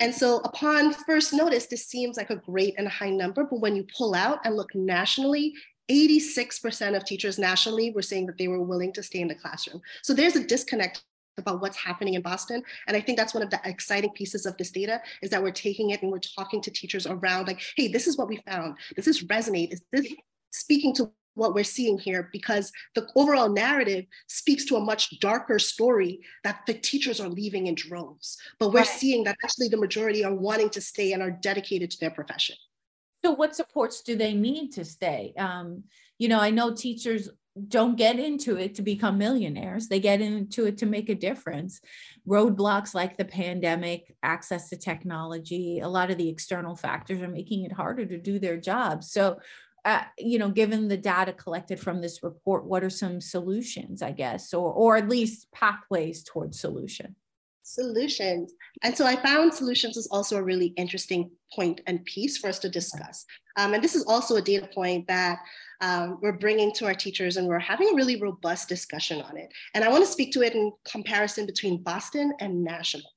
And 0.01 0.15
so 0.15 0.39
upon 0.39 0.93
first 0.93 1.33
notice, 1.33 1.67
this 1.67 1.87
seems 1.87 2.17
like 2.17 2.31
a 2.31 2.37
great 2.37 2.75
and 2.79 2.89
high 2.89 3.11
number, 3.11 3.45
but 3.45 3.61
when 3.61 3.75
you 3.75 3.85
pull 3.97 4.15
out 4.15 4.39
and 4.45 4.57
look 4.57 4.75
nationally, 4.75 5.55
86% 5.91 6.97
of 6.97 7.05
teachers 7.05 7.39
nationally 7.39 7.91
were 7.91 8.03
saying 8.03 8.27
that 8.27 8.39
they 8.39 8.49
were 8.49 8.63
willing 8.63 8.93
to 8.93 9.03
stay 9.03 9.21
in 9.21 9.29
the 9.29 9.35
classroom. 9.35 9.81
So 10.03 10.13
there's 10.13 10.37
a 10.37 10.45
disconnect 10.45 11.03
about 11.39 11.61
what's 11.61 11.77
happening 11.77 12.15
in 12.15 12.23
Boston. 12.23 12.63
And 12.87 12.97
I 12.97 13.01
think 13.01 13.19
that's 13.19 13.35
one 13.35 13.43
of 13.43 13.51
the 13.51 13.61
exciting 13.65 14.11
pieces 14.11 14.47
of 14.47 14.57
this 14.57 14.71
data 14.71 15.01
is 15.23 15.31
that 15.31 15.43
we're 15.43 15.51
taking 15.51 15.91
it 15.91 16.03
and 16.03 16.11
we're 16.11 16.19
talking 16.19 16.61
to 16.63 16.71
teachers 16.71 17.07
around 17.07 17.47
like, 17.47 17.63
hey, 17.77 17.89
this 17.89 18.07
is 18.07 18.17
what 18.17 18.29
we 18.29 18.39
found. 18.47 18.77
Does 18.97 19.05
this 19.05 19.25
resonate? 19.25 19.73
Is 19.73 19.83
this 19.93 20.13
speaking 20.51 20.95
to 20.95 21.11
what 21.39 21.55
we're 21.55 21.65
seeing 21.65 21.99
here 21.99 22.29
because 22.33 22.73
the 22.95 23.07
overall 23.15 23.49
narrative 23.49 24.05
speaks 24.27 24.65
to 24.67 24.77
a 24.77 24.81
much 24.81 25.21
darker 25.21 25.59
story 25.59 26.21
that 26.43 26.61
the 26.67 26.75
teachers 26.75 27.21
are 27.21 27.29
leaving 27.29 27.69
in 27.69 27.75
droves. 27.77 28.37
But 28.59 28.73
we're 28.73 28.81
right. 28.81 28.87
seeing 28.87 29.25
that 29.25 29.37
actually 29.45 29.69
the 29.69 29.77
majority 29.77 30.25
are 30.25 30.35
wanting 30.35 30.71
to 30.71 30.81
stay 30.81 31.13
and 31.13 31.23
are 31.23 31.31
dedicated 31.31 31.91
to 31.93 32.01
their 32.01 32.11
profession. 32.11 32.57
So, 33.25 33.33
what 33.33 33.55
supports 33.55 34.03
do 34.03 34.17
they 34.17 34.35
need 34.35 34.71
to 34.73 34.85
stay? 34.85 35.33
Um, 35.39 35.85
you 36.19 36.29
know, 36.29 36.41
I 36.41 36.51
know 36.51 36.75
teachers 36.75 37.29
don't 37.69 37.97
get 37.97 38.19
into 38.19 38.57
it 38.57 38.75
to 38.77 38.83
become 38.83 39.19
millionaires. 39.19 39.89
They 39.89 40.01
get 40.01 40.21
into 40.21 40.67
it 40.67 40.79
to 40.79 40.87
make 40.87 41.09
a 41.09 41.15
difference. 41.15 41.81
Roadblocks 42.27 42.95
like 42.95 43.17
the 43.17 43.25
pandemic, 43.25 44.15
access 44.23 44.69
to 44.71 44.77
technology, 44.77 45.81
a 45.81 45.89
lot 45.89 46.11
of 46.11 46.19
the 46.19 46.29
external 46.29 46.77
factors 46.77 47.21
are 47.23 47.29
making 47.29 47.65
it 47.65 47.73
harder 47.73 48.07
to 48.07 48.19
do 48.19 48.39
their 48.39 48.57
jobs. 48.57 49.11
So, 49.11 49.39
uh, 49.85 50.03
you 50.19 50.39
know, 50.39 50.51
given 50.51 50.89
the 50.89 50.97
data 50.97 51.33
collected 51.33 51.81
from 51.81 52.01
this 52.01 52.23
report, 52.23 52.65
what 52.65 52.85
are 52.85 52.91
some 52.91 53.21
solutions, 53.21 54.03
I 54.03 54.13
guess, 54.13 54.53
or, 54.53 54.73
or 54.73 54.97
at 54.97 55.09
least 55.09 55.51
pathways 55.53 56.23
towards 56.23 56.61
solution? 56.61 57.17
Solutions. 57.69 58.55
And 58.83 58.97
so 58.97 59.05
I 59.05 59.15
found 59.17 59.53
solutions 59.53 59.99
is 59.99 60.07
also 60.07 60.39
a 60.39 60.43
really 60.43 60.69
interesting 60.79 61.31
point 61.55 61.83
and 61.87 62.03
piece 62.07 62.39
for 62.39 62.49
us 62.49 62.59
to 62.61 62.71
discuss. 62.71 63.27
Um, 63.59 63.75
and 63.75 63.85
this 63.85 63.95
is 63.95 64.07
also 64.07 64.37
a 64.37 64.43
data 64.43 64.67
point 64.75 65.07
that 65.09 65.39
um, 65.83 66.19
we're 66.23 66.39
bringing 66.39 66.73
to 66.77 66.87
our 66.87 66.95
teachers 66.95 67.37
and 67.37 67.47
we're 67.47 67.59
having 67.59 67.91
a 67.91 67.95
really 67.95 68.19
robust 68.23 68.71
discussion 68.71 69.21
on 69.21 69.37
it. 69.37 69.53
And 69.75 69.85
I 69.85 69.91
want 69.91 70.03
to 70.03 70.11
speak 70.11 70.33
to 70.33 70.43
it 70.43 70.55
in 70.55 70.73
comparison 70.91 71.45
between 71.45 71.83
Boston 71.83 72.33
and 72.41 72.65
national. 72.65 73.11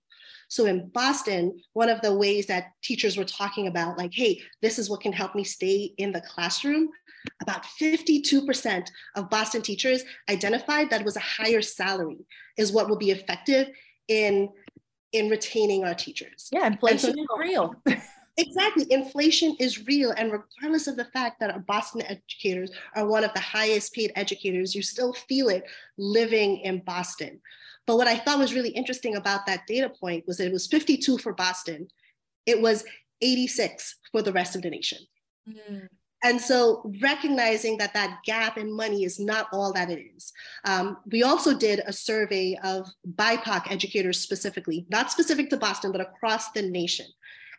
So 0.49 0.65
in 0.65 0.89
Boston, 0.89 1.57
one 1.71 1.87
of 1.87 2.01
the 2.01 2.13
ways 2.13 2.47
that 2.47 2.73
teachers 2.83 3.15
were 3.15 3.23
talking 3.23 3.67
about, 3.67 3.97
like, 3.97 4.11
hey, 4.13 4.41
this 4.61 4.77
is 4.77 4.89
what 4.89 4.99
can 4.99 5.13
help 5.13 5.33
me 5.33 5.45
stay 5.45 5.93
in 5.97 6.11
the 6.11 6.19
classroom, 6.19 6.89
about 7.41 7.63
52% 7.79 8.85
of 9.15 9.29
Boston 9.29 9.61
teachers 9.61 10.03
identified 10.29 10.89
that 10.89 11.05
was 11.05 11.15
a 11.15 11.21
higher 11.21 11.61
salary 11.61 12.25
is 12.57 12.73
what 12.73 12.89
will 12.89 12.97
be 12.97 13.11
effective 13.11 13.69
in, 14.07 14.49
in 15.11 15.29
retaining 15.29 15.83
our 15.83 15.93
teachers. 15.93 16.49
Yeah, 16.51 16.67
inflation 16.67 17.13
so, 17.13 17.21
is 17.21 17.27
real. 17.37 17.75
Exactly. 18.37 18.87
Inflation 18.89 19.55
is 19.59 19.85
real. 19.85 20.11
And 20.11 20.31
regardless 20.31 20.87
of 20.87 20.95
the 20.95 21.05
fact 21.05 21.39
that 21.39 21.51
our 21.51 21.59
Boston 21.59 22.01
educators 22.03 22.71
are 22.95 23.05
one 23.05 23.23
of 23.23 23.33
the 23.33 23.39
highest 23.39 23.93
paid 23.93 24.11
educators, 24.15 24.73
you 24.73 24.81
still 24.81 25.13
feel 25.13 25.49
it 25.49 25.63
living 25.97 26.57
in 26.59 26.79
Boston. 26.79 27.41
But 27.85 27.97
what 27.97 28.07
I 28.07 28.17
thought 28.17 28.39
was 28.39 28.53
really 28.53 28.69
interesting 28.69 29.15
about 29.15 29.45
that 29.47 29.67
data 29.67 29.89
point 29.89 30.25
was 30.27 30.37
that 30.37 30.47
it 30.47 30.53
was 30.53 30.67
52 30.67 31.17
for 31.17 31.33
Boston, 31.33 31.87
it 32.45 32.61
was 32.61 32.83
86 33.21 33.97
for 34.11 34.21
the 34.21 34.33
rest 34.33 34.55
of 34.55 34.61
the 34.61 34.69
nation. 34.69 34.99
Mm. 35.47 35.87
And 36.23 36.39
so 36.39 36.91
recognizing 37.01 37.77
that 37.77 37.93
that 37.93 38.19
gap 38.23 38.57
in 38.57 38.71
money 38.71 39.05
is 39.05 39.19
not 39.19 39.47
all 39.51 39.73
that 39.73 39.89
it 39.89 40.03
is. 40.15 40.31
Um, 40.65 40.97
we 41.11 41.23
also 41.23 41.57
did 41.57 41.81
a 41.85 41.93
survey 41.93 42.57
of 42.63 42.87
BIPOC 43.15 43.71
educators 43.71 44.19
specifically, 44.19 44.85
not 44.89 45.11
specific 45.11 45.49
to 45.49 45.57
Boston, 45.57 45.91
but 45.91 46.01
across 46.01 46.51
the 46.51 46.61
nation. 46.61 47.07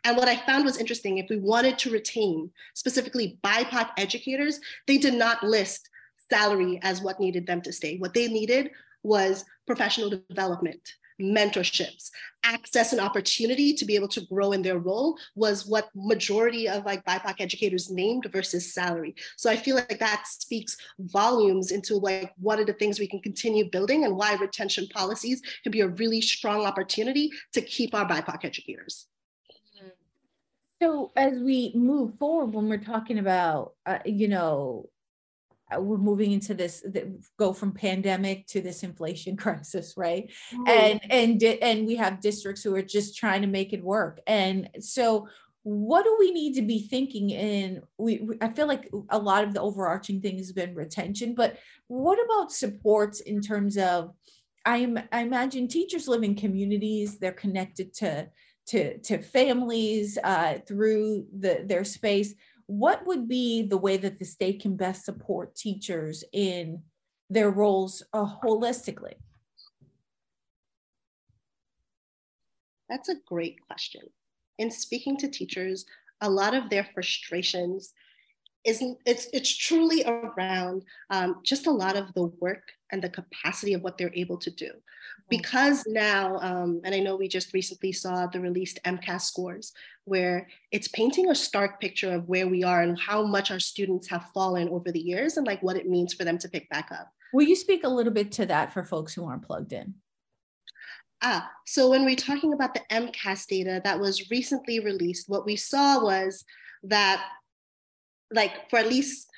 And 0.05 0.17
what 0.17 0.29
I 0.29 0.37
found 0.37 0.65
was 0.65 0.79
interesting, 0.79 1.19
if 1.19 1.27
we 1.29 1.39
wanted 1.39 1.79
to 1.79 1.91
retain 1.91 2.51
specifically 2.75 3.39
BIPOC 3.43 3.91
educators, 3.97 4.61
they 4.87 4.99
did 4.99 5.15
not 5.15 5.43
list 5.43 5.89
salary 6.31 6.79
as 6.83 7.03
what 7.03 7.21
needed 7.21 7.47
them 7.47 7.63
to 7.63 7.73
stay. 7.73 7.99
What 7.99 8.15
they 8.15 8.29
needed 8.29 8.71
was 9.03 9.45
professional 9.67 10.11
development, 10.11 10.81
mentorships, 11.21 12.11
access 12.45 12.93
and 12.93 13.01
opportunity 13.01 13.73
to 13.75 13.85
be 13.85 13.95
able 13.95 14.09
to 14.09 14.27
grow 14.27 14.53
in 14.53 14.63
their 14.63 14.79
role 14.79 15.17
was 15.35 15.67
what 15.67 15.89
majority 15.95 16.69
of 16.69 16.85
like 16.85 17.05
BIPOC 17.05 17.35
educators 17.41 17.91
named 17.91 18.27
versus 18.33 18.75
salary. 18.75 19.15
So 19.37 19.51
I 19.51 19.57
feel 19.57 19.77
like 19.77 19.99
that 19.99 20.25
speaks 20.27 20.77
volumes 20.99 21.71
into 21.71 21.97
like 21.97 22.33
what 22.39 22.59
are 22.59 22.65
the 22.65 22.73
things 22.73 22.99
we 22.99 23.07
can 23.07 23.21
continue 23.21 23.71
building 23.71 24.05
and 24.05 24.17
why 24.17 24.35
retention 24.35 24.87
policies 24.89 25.41
can 25.63 25.73
be 25.73 25.81
a 25.81 25.89
really 25.89 26.21
strong 26.21 26.65
opportunity 26.65 27.31
to 27.53 27.63
keep 27.63 27.95
our 27.95 28.07
BIPOC 28.07 28.45
educators. 28.45 29.07
So 30.83 31.13
as 31.15 31.39
we 31.39 31.71
move 31.77 32.19
forward, 32.19 32.55
when 32.55 32.69
we're 32.69 32.79
talking 32.79 33.21
about, 33.21 33.75
uh, 33.87 34.01
you 34.05 34.27
know, 34.27 34.89
we're 35.79 35.99
moving 35.99 36.33
into 36.33 36.55
this 36.55 36.85
go 37.39 37.53
from 37.53 37.73
pandemic 37.73 38.47
to 38.49 38.61
this 38.61 38.83
inflation 38.83 39.37
crisis 39.45 39.95
right? 39.97 40.31
Mm-hmm. 40.53 40.69
and 40.69 41.01
and 41.11 41.43
and 41.63 41.87
we 41.87 41.97
have 41.97 42.21
districts 42.21 42.63
who 42.63 42.75
are 42.75 42.83
just 42.83 43.17
trying 43.17 43.43
to 43.43 43.49
make 43.49 43.73
it 43.73 43.83
work. 43.83 44.21
And 44.27 44.69
so 44.81 45.29
what 45.65 46.05
do 46.05 46.17
we 46.19 46.33
need 46.33 46.55
to 46.55 46.63
be 46.63 46.89
thinking 46.89 47.31
in? 47.31 47.83
We 47.99 48.29
i 48.41 48.49
feel 48.49 48.67
like 48.67 48.91
a 49.11 49.19
lot 49.19 49.45
of 49.45 49.55
the 49.55 49.61
overarching 49.61 50.21
thing 50.21 50.39
has 50.39 50.53
been 50.53 50.75
retention 50.75 51.35
but 51.35 51.59
what 51.87 52.19
about 52.25 52.53
supports 52.53 53.21
in 53.21 53.41
terms 53.41 53.77
of 53.79 54.13
i, 54.67 54.93
I 55.13 55.21
imagine 55.23 55.69
teachers 55.69 56.09
live 56.09 56.25
in 56.25 56.35
communities 56.35 57.19
they're 57.19 57.33
connected 57.33 57.95
to 57.95 58.29
to 58.67 58.99
to 58.99 59.19
families 59.19 60.19
uh, 60.23 60.59
through 60.67 61.27
the 61.39 61.63
their 61.67 61.85
space 61.85 62.35
what 62.79 63.07
would 63.07 63.29
be 63.29 63.63
the 63.63 63.77
way 63.77 63.99
that 63.99 64.19
the 64.19 64.25
state 64.25 64.63
can 64.63 64.77
best 64.77 65.05
support 65.05 65.55
teachers 65.55 66.25
in 66.33 66.83
their 67.29 67.51
roles 67.51 68.03
uh, 68.15 68.25
holistically? 68.43 69.13
That's 72.89 73.11
a 73.11 73.17
great 73.27 73.59
question. 73.67 74.03
In 74.59 74.71
speaking 74.71 75.19
to 75.19 75.29
teachers, 75.29 75.85
a 76.23 76.31
lot 76.31 76.55
of 76.55 76.71
their 76.71 76.89
frustrations 76.95 77.93
is 78.65 78.83
it's 79.05 79.29
it's 79.33 79.57
truly 79.57 80.05
around 80.05 80.85
um, 81.11 81.41
just 81.43 81.67
a 81.67 81.71
lot 81.71 81.97
of 81.97 82.13
the 82.15 82.25
work 82.41 82.73
and 82.91 83.03
the 83.03 83.09
capacity 83.09 83.75
of 83.75 83.83
what 83.83 83.99
they're 83.99 84.15
able 84.15 84.39
to 84.39 84.51
do 84.51 84.71
because 85.33 85.87
now, 85.87 86.39
um, 86.41 86.83
and 86.85 86.95
I 86.95 86.99
know 86.99 87.17
we 87.17 87.27
just 87.27 87.55
recently 87.55 87.91
saw 87.91 88.27
the 88.27 88.39
released 88.39 88.79
MCAS 88.85 89.23
scores, 89.23 89.73
where 90.05 90.47
it's 90.71 90.89
painting 90.89 91.31
a 91.31 91.35
stark 91.35 91.81
picture 91.81 92.13
of 92.13 92.29
where 92.29 92.47
we 92.47 92.63
are 92.63 92.83
and 92.83 93.01
how 93.01 93.25
much 93.25 93.51
our 93.51 93.59
students 93.59 94.09
have 94.09 94.31
fallen 94.35 94.69
over 94.69 94.93
the 94.93 95.01
years 95.01 95.39
and 95.39 95.47
like 95.47 95.63
what 95.63 95.77
it 95.77 95.89
means 95.89 96.13
for 96.13 96.25
them 96.25 96.37
to 96.37 96.51
pick 96.51 96.69
back 96.69 96.91
up. 96.93 97.11
Will 97.33 97.47
you 97.47 97.57
speak 97.57 97.85
a 97.85 97.89
little 97.89 98.13
bit 98.13 98.31
to 98.33 98.47
that 98.47 98.75
for 98.75 98.85
folks 98.85 99.15
who 99.15 99.25
aren't 99.25 99.43
plugged 99.43 99.73
in? 99.73 99.95
Ah, 101.23 101.51
so 101.67 101.89
when 101.89 102.05
we're 102.05 102.15
talking 102.15 102.53
about 102.53 102.75
the 102.75 102.83
MCAS 102.91 103.47
data 103.47 103.81
that 103.85 103.99
was 103.99 104.31
recently 104.31 104.81
released, 104.81 105.31
what 105.31 105.47
we 105.47 105.57
saw 105.57 106.03
was 106.03 106.45
that, 106.83 107.25
like, 108.33 108.69
for 108.71 108.79
at 108.79 108.89
least 108.89 109.29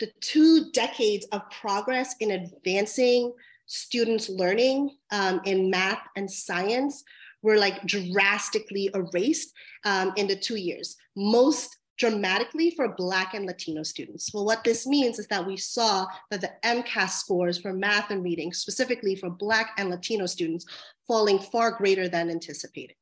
the 0.00 0.10
two 0.20 0.70
decades 0.72 1.26
of 1.32 1.48
progress 1.50 2.14
in 2.20 2.32
advancing 2.32 3.32
students' 3.66 4.28
learning 4.28 4.96
um, 5.12 5.40
in 5.44 5.70
math 5.70 6.02
and 6.16 6.30
science 6.30 7.04
were 7.42 7.56
like 7.58 7.84
drastically 7.86 8.90
erased 8.94 9.52
um, 9.84 10.12
in 10.16 10.26
the 10.26 10.36
two 10.36 10.56
years. 10.56 10.96
Most 11.16 11.76
dramatically 11.96 12.72
for 12.72 12.94
Black 12.96 13.34
and 13.34 13.46
Latino 13.46 13.82
students. 13.82 14.32
Well, 14.34 14.44
what 14.44 14.64
this 14.64 14.86
means 14.86 15.18
is 15.18 15.28
that 15.28 15.46
we 15.46 15.56
saw 15.56 16.06
that 16.30 16.40
the 16.40 16.52
MCAS 16.64 17.10
scores 17.10 17.58
for 17.58 17.72
math 17.72 18.10
and 18.10 18.24
reading, 18.24 18.52
specifically 18.52 19.14
for 19.14 19.30
Black 19.30 19.70
and 19.78 19.90
Latino 19.90 20.26
students, 20.26 20.66
falling 21.06 21.38
far 21.38 21.70
greater 21.72 22.08
than 22.08 22.30
anticipated. 22.30 22.96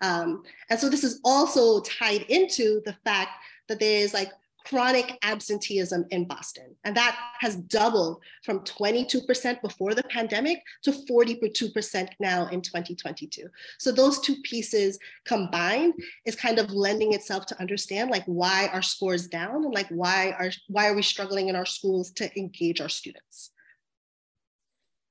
Um, 0.00 0.42
and 0.70 0.78
so 0.78 0.88
this 0.88 1.02
is 1.02 1.20
also 1.24 1.80
tied 1.80 2.22
into 2.28 2.80
the 2.84 2.96
fact 3.04 3.30
that 3.68 3.80
there 3.80 4.00
is 4.00 4.14
like 4.14 4.30
chronic 4.68 5.16
absenteeism 5.22 6.04
in 6.10 6.26
Boston. 6.26 6.74
And 6.84 6.96
that 6.96 7.16
has 7.38 7.56
doubled 7.56 8.20
from 8.44 8.60
22% 8.60 9.62
before 9.62 9.94
the 9.94 10.02
pandemic 10.04 10.62
to 10.82 10.92
42% 10.92 12.08
now 12.18 12.48
in 12.48 12.62
2022. 12.62 13.46
So 13.78 13.92
those 13.92 14.20
two 14.20 14.36
pieces 14.42 14.98
combined 15.24 15.94
is 16.24 16.34
kind 16.34 16.58
of 16.58 16.70
lending 16.70 17.12
itself 17.12 17.46
to 17.46 17.60
understand 17.60 18.10
like 18.10 18.24
why 18.26 18.68
our 18.72 18.82
scores 18.82 19.28
down 19.28 19.64
and 19.64 19.74
like 19.74 19.88
why 19.88 20.34
are 20.38 20.50
why 20.68 20.88
are 20.88 20.94
we 20.94 21.02
struggling 21.02 21.48
in 21.48 21.56
our 21.56 21.66
schools 21.66 22.10
to 22.12 22.38
engage 22.38 22.80
our 22.80 22.88
students. 22.88 23.50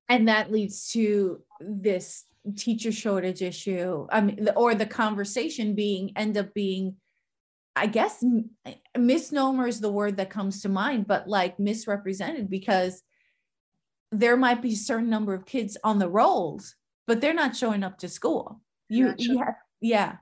And 0.09 0.27
that 0.27 0.51
leads 0.51 0.91
to 0.91 1.41
this 1.59 2.25
teacher 2.57 2.91
shortage 2.91 3.41
issue. 3.41 4.05
I 4.11 4.21
mean, 4.21 4.49
or 4.55 4.75
the 4.75 4.85
conversation 4.85 5.73
being 5.73 6.11
end 6.15 6.37
up 6.37 6.53
being 6.53 6.95
I 7.75 7.87
guess 7.87 8.23
misnomer 8.97 9.67
is 9.67 9.81
the 9.81 9.91
word 9.91 10.17
that 10.17 10.29
comes 10.29 10.61
to 10.61 10.69
mind, 10.69 11.07
but 11.07 11.27
like 11.27 11.59
misrepresented 11.59 12.49
because 12.49 13.03
there 14.11 14.37
might 14.37 14.61
be 14.61 14.73
a 14.73 14.77
certain 14.77 15.09
number 15.09 15.33
of 15.33 15.45
kids 15.45 15.77
on 15.83 15.99
the 15.99 16.09
rolls, 16.09 16.75
but 17.05 17.19
they're 17.19 17.33
not 17.33 17.55
showing 17.55 17.83
up 17.83 17.97
to 17.99 18.07
school. 18.07 18.61
You, 18.87 19.13
you 19.17 19.39
have, 19.39 19.55
yeah 19.81 20.17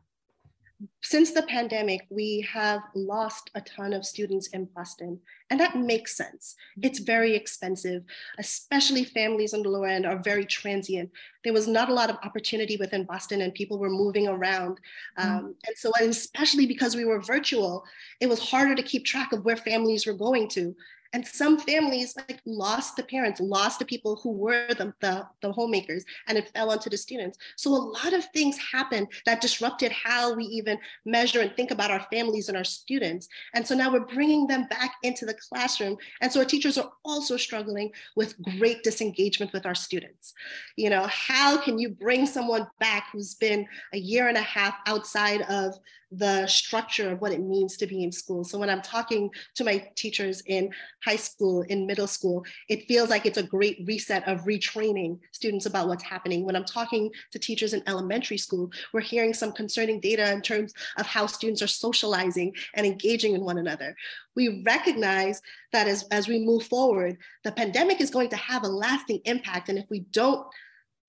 since 1.02 1.32
the 1.32 1.43
pandemic, 1.43 2.02
we 2.10 2.48
have 2.52 2.82
lost 2.96 3.52
a 3.56 3.62
ton 3.62 3.93
of 3.93 4.06
students 4.06 4.48
in 4.48 4.65
Boston, 4.76 5.19
and 5.50 5.60
that 5.60 5.76
makes 5.76 6.15
sense. 6.17 6.56
It's 6.82 7.00
very 7.00 7.36
expensive, 7.36 8.04
especially 8.39 9.04
families 9.04 9.54
on 9.54 9.63
the 9.63 9.69
lower 9.69 9.88
end 9.88 10.06
are 10.06 10.22
very 10.22 10.46
transient. 10.46 11.12
There 11.43 11.54
was 11.54 11.67
not 11.67 11.89
a 11.89 11.93
lot 11.93 12.10
of 12.10 12.17
opportunity 12.24 12.78
within 12.78 13.06
Boston, 13.06 13.41
and 13.41 13.54
people 13.54 13.80
were 13.80 13.89
moving 13.89 14.28
around. 14.28 14.80
Mm. 15.19 15.26
Um, 15.26 15.56
and 15.67 15.78
so, 15.78 15.91
and 16.00 16.10
especially 16.10 16.65
because 16.65 16.96
we 16.96 17.06
were 17.06 17.22
virtual, 17.22 17.84
it 18.19 18.28
was 18.28 18.39
harder 18.39 18.76
to 18.76 18.84
keep 18.84 19.06
track 19.06 19.32
of 19.34 19.46
where 19.46 19.58
families 19.58 20.06
were 20.06 20.13
going 20.13 20.48
to. 20.50 20.76
And 21.13 21.26
some 21.26 21.60
families 21.60 22.15
like 22.17 22.41
lost 22.45 22.95
the 22.95 23.04
parents, 23.04 23.39
lost 23.39 23.80
the 23.80 23.86
people 23.86 24.19
who 24.21 24.32
were 24.32 24.67
the, 24.69 24.93
the, 24.99 25.28
the 25.41 25.52
homemakers, 25.52 26.04
and 26.28 26.38
it 26.38 26.49
fell 26.54 26.71
onto 26.71 26.89
the 26.89 26.97
students. 26.97 27.38
So 27.56 27.71
a 27.71 27.78
lot 27.78 28.13
of 28.13 28.26
things 28.34 28.58
happened 28.58 29.08
that 29.26 29.41
disrupted 29.41 29.91
how 29.91 30.34
we 30.34 30.45
even 30.45 30.80
measure 31.06 31.41
and 31.41 31.56
think 31.56 31.71
about 31.71 31.91
our 31.91 32.06
families 32.12 32.49
and 32.49 32.58
our 32.58 32.63
students. 32.63 33.28
And 33.54 33.65
so 33.65 33.76
now 33.76 33.91
we're 33.91 34.06
bringing 34.06 34.47
them 34.47 34.65
back 34.67 34.95
into 35.04 35.26
the 35.26 35.36
classroom. 35.36 35.97
And 36.21 36.32
so 36.32 36.39
our 36.39 36.45
teachers 36.45 36.78
are 36.78 36.91
also 37.06 37.38
struggling 37.38 37.91
with 38.15 38.41
great 38.58 38.84
disengagement 38.84 39.54
with 39.54 39.65
our 39.65 39.76
students. 39.76 40.34
You 40.76 40.89
know, 40.89 41.08
how 41.08 41.58
can 41.58 41.78
you 41.78 41.89
bring 41.89 42.26
someone 42.26 42.67
back 42.80 43.08
who's 43.12 43.36
been 43.36 43.67
a 43.93 43.97
year 43.97 44.28
and 44.28 44.38
a 44.38 44.41
half 44.41 44.76
outside 44.88 45.41
of 45.43 45.76
the 46.17 46.45
structure 46.47 47.12
of 47.12 47.21
what 47.21 47.32
it 47.32 47.41
means 47.41 47.78
to 47.78 47.88
be 47.88 48.04
in 48.04 48.12
school. 48.12 48.43
So 48.43 48.58
when 48.58 48.69
I'm 48.69 48.82
talking 48.82 49.30
to 49.56 49.63
my 49.63 49.89
teachers 49.95 50.41
in 50.45 50.71
high 51.04 51.15
school, 51.15 51.62
in 51.63 51.88
middle 51.88 52.08
school, 52.08 52.45
it 52.69 52.88
feels 52.88 53.10
like 53.10 53.26
it's 53.26 53.38
a 53.38 53.43
great 53.43 53.84
reset 53.86 54.28
of 54.28 54.41
retraining 54.41 55.19
students 55.32 55.65
about 55.65 55.88
what's 55.88 56.04
happening. 56.04 56.45
When 56.45 56.56
I'm 56.56 56.65
talking 56.65 57.12
to 57.32 57.39
teachers 57.39 57.73
in 57.73 57.84
elementary 57.88 58.38
school, 58.38 58.71
we're 58.93 59.02
hearing 59.02 59.34
some 59.34 59.52
concerning 59.52 59.99
data 59.99 60.32
in 60.32 60.41
terms 60.41 60.73
of 60.97 61.06
how 61.06 61.26
students 61.26 61.62
are 61.62 61.67
socializing 61.67 62.54
and 62.76 62.86
engaging 62.86 63.34
in 63.34 63.43
one 63.43 63.58
another. 63.58 63.95
We 64.36 64.63
recognize 64.65 65.41
that 65.71 65.88
as, 65.88 66.04
as 66.12 66.28
we 66.28 66.45
move 66.45 66.63
forward, 66.63 67.17
the 67.43 67.52
pandemic 67.52 68.02
is 68.02 68.10
going 68.10 68.30
to 68.30 68.36
have 68.36 68.63
a 68.63 68.67
lasting 68.67 69.21
impact. 69.26 69.69
And 69.69 69.78
if 69.78 69.89
we 69.89 70.02
don't 70.12 70.45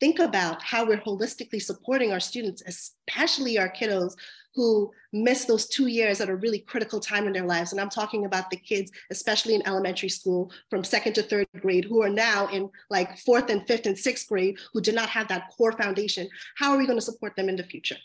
think 0.04 0.18
about 0.18 0.62
how 0.62 0.84
we're 0.84 1.00
holistically 1.00 1.62
supporting 1.62 2.12
our 2.12 2.20
students, 2.20 2.62
especially 2.66 3.58
our 3.58 3.70
kiddos 3.70 4.12
who 4.54 4.92
miss 5.14 5.46
those 5.46 5.66
two 5.66 5.86
years 5.86 6.20
at 6.20 6.28
a 6.28 6.36
really 6.36 6.58
critical 6.58 7.00
time 7.00 7.26
in 7.26 7.32
their 7.32 7.46
lives. 7.46 7.72
And 7.72 7.80
I'm 7.80 7.88
talking 7.88 8.26
about 8.26 8.50
the 8.50 8.58
kids, 8.58 8.92
especially 9.10 9.54
in 9.54 9.66
elementary 9.66 10.10
school 10.10 10.52
from 10.68 10.84
second 10.84 11.14
to 11.14 11.22
third 11.22 11.46
grade, 11.58 11.86
who 11.86 12.02
are 12.02 12.10
now 12.10 12.48
in 12.48 12.68
like 12.90 13.16
fourth 13.20 13.48
and 13.48 13.66
fifth 13.66 13.86
and 13.86 13.98
sixth 13.98 14.28
grade, 14.28 14.58
who 14.74 14.82
did 14.82 14.94
not 14.94 15.08
have 15.08 15.26
that 15.28 15.48
core 15.56 15.72
foundation. 15.72 16.28
How 16.58 16.72
are 16.72 16.78
we 16.78 16.84
going 16.86 16.98
to 16.98 17.10
support 17.10 17.34
them 17.34 17.48
in 17.48 17.56
the 17.56 17.64
future? 17.64 17.96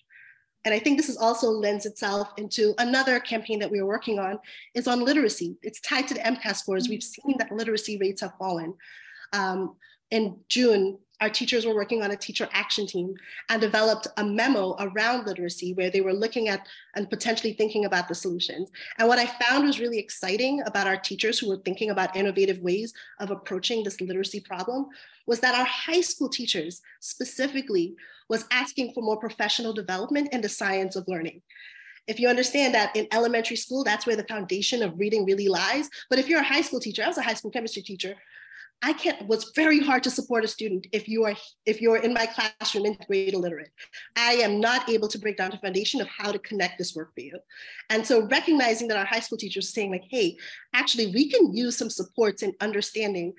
And 0.64 0.74
I 0.74 0.80
think 0.80 0.96
this 0.96 1.10
is 1.10 1.18
also 1.18 1.50
lends 1.50 1.86
itself 1.86 2.30
into 2.38 2.76
another 2.78 3.20
campaign 3.20 3.60
that 3.60 3.72
we 3.72 3.80
are 3.80 3.86
working 3.86 4.20
on 4.20 4.40
is 4.74 4.88
on 4.88 5.04
literacy. 5.04 5.58
It's 5.64 5.82
tied 5.82 6.08
to 6.08 6.14
the 6.14 6.22
MCAS 6.22 6.60
scores. 6.60 6.88
We've 6.88 7.04
seen 7.04 7.36
that 7.40 7.52
literacy 7.52 7.98
rates 7.98 8.22
have 8.22 8.38
fallen. 8.40 8.74
Um, 9.34 9.76
in 10.12 10.38
June, 10.48 10.98
our 11.22 11.30
teachers 11.30 11.66
were 11.66 11.76
working 11.76 12.02
on 12.02 12.12
a 12.12 12.16
teacher 12.16 12.48
action 12.54 12.88
team 12.88 13.14
and 13.50 13.62
developed 13.62 14.08
a 14.18 14.24
memo 14.24 14.76
around 14.80 15.26
literacy 15.26 15.74
where 15.74 15.90
they 15.90 16.02
were 16.02 16.14
looking 16.14 16.48
at 16.48 16.66
and 16.96 17.10
potentially 17.10 17.54
thinking 17.54 17.86
about 17.86 18.08
the 18.08 18.16
solutions. 18.16 18.72
And 18.98 19.08
what 19.08 19.20
I 19.20 19.26
found 19.26 19.66
was 19.66 19.80
really 19.80 20.00
exciting 20.00 20.62
about 20.66 20.88
our 20.88 20.98
teachers 20.98 21.40
who 21.40 21.50
were 21.50 21.62
thinking 21.64 21.90
about 21.90 22.16
innovative 22.16 22.60
ways 22.60 22.94
of 23.20 23.32
approaching 23.32 23.84
this 23.84 24.00
literacy 24.00 24.40
problem 24.40 24.88
was 25.28 25.40
that 25.42 25.56
our 25.56 25.66
high 25.66 26.02
school 26.02 26.30
teachers 26.30 26.82
specifically 27.00 27.96
was 28.30 28.46
asking 28.52 28.94
for 28.94 29.02
more 29.02 29.18
professional 29.18 29.74
development 29.74 30.30
in 30.32 30.42
the 30.42 30.50
science 30.50 30.96
of 30.96 31.08
learning 31.08 31.42
if 32.10 32.20
you 32.20 32.28
understand 32.28 32.74
that 32.74 32.96
in 32.96 33.08
elementary 33.12 33.56
school, 33.56 33.84
that's 33.84 34.08
where 34.08 34.16
the 34.16 34.24
foundation 34.24 34.82
of 34.82 34.98
reading 34.98 35.26
really 35.26 35.48
lies. 35.48 35.92
But 36.10 36.18
if 36.18 36.28
you're 36.28 36.40
a 36.40 36.44
high 36.44 36.62
school 36.62 36.80
teacher, 36.80 37.04
I 37.04 37.08
was 37.08 37.20
a 37.20 37.22
high 37.22 37.36
school 37.36 37.52
chemistry 37.52 37.84
teacher, 37.84 38.16
I 38.82 38.94
can't 38.94 39.28
was 39.28 39.52
very 39.56 39.80
hard 39.80 40.04
to 40.04 40.10
support 40.10 40.46
a 40.46 40.48
student 40.48 40.88
if 40.94 41.10
you 41.10 41.26
are 41.26 41.36
if 41.66 41.82
you're 41.82 41.98
in 41.98 42.14
my 42.14 42.26
classroom 42.26 42.86
in 42.86 42.98
grade 43.08 43.34
illiterate. 43.34 43.72
I 44.16 44.34
am 44.36 44.62
not 44.62 44.88
able 44.90 45.10
to 45.10 45.20
break 45.20 45.36
down 45.36 45.52
the 45.52 45.58
foundation 45.58 46.00
of 46.00 46.08
how 46.08 46.32
to 46.32 46.40
connect 46.40 46.78
this 46.78 46.96
work 46.96 47.14
for 47.14 47.20
you. 47.20 47.38
And 47.90 48.08
so 48.08 48.26
recognizing 48.28 48.88
that 48.88 48.98
our 48.98 49.06
high 49.06 49.20
school 49.20 49.38
teachers 49.38 49.74
saying 49.74 49.92
like, 49.92 50.06
hey, 50.10 50.38
actually 50.74 51.08
we 51.08 51.30
can 51.30 51.54
use 51.54 51.78
some 51.78 51.90
supports 51.90 52.42
in 52.42 52.54
understanding 52.62 53.34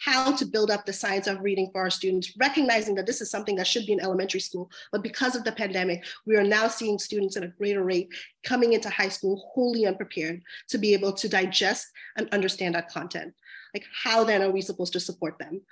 how 0.00 0.34
to 0.34 0.44
build 0.44 0.72
up 0.72 0.86
the 0.86 0.92
science 0.92 1.28
of 1.28 1.40
reading 1.40 1.70
for 1.70 1.82
our 1.82 1.90
students, 1.90 2.32
recognizing 2.38 2.96
that 2.96 3.06
this 3.06 3.20
is 3.20 3.30
something 3.30 3.54
that 3.56 3.68
should 3.68 3.86
be 3.86 3.92
in 3.92 4.00
elementary 4.00 4.40
school, 4.40 4.70
but 4.90 5.04
because 5.04 5.36
of 5.36 5.44
the 5.44 5.52
pandemic, 5.52 6.04
we 6.26 6.36
are 6.36 6.42
now 6.42 6.66
seeing 6.66 6.98
students 6.98 7.36
at 7.36 7.44
a 7.44 7.48
greater 7.48 7.84
rate 7.84 8.08
coming 8.42 8.72
into 8.72 8.90
high 8.90 9.08
school 9.08 9.50
wholly 9.54 9.86
unprepared 9.86 10.42
to 10.68 10.78
be 10.78 10.94
able 10.94 11.12
to 11.12 11.28
digest 11.28 11.86
and 12.16 12.28
understand 12.30 12.74
that 12.74 12.88
content 12.88 13.32
like 13.74 13.84
how 14.04 14.24
then 14.24 14.42
are 14.42 14.50
we 14.50 14.60
supposed 14.60 14.92
to 14.94 15.00
support 15.00 15.38
them? 15.38 15.62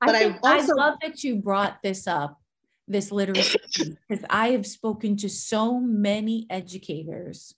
But 0.00 0.14
I, 0.14 0.18
think, 0.18 0.36
I, 0.44 0.56
also, 0.56 0.72
I 0.72 0.76
love 0.76 0.98
that 1.02 1.24
you 1.24 1.36
brought 1.36 1.82
this 1.82 2.06
up 2.06 2.40
this 2.88 3.10
literacy 3.10 3.58
because 4.08 4.24
i 4.30 4.48
have 4.48 4.66
spoken 4.66 5.16
to 5.16 5.28
so 5.28 5.80
many 5.80 6.46
educators 6.50 7.54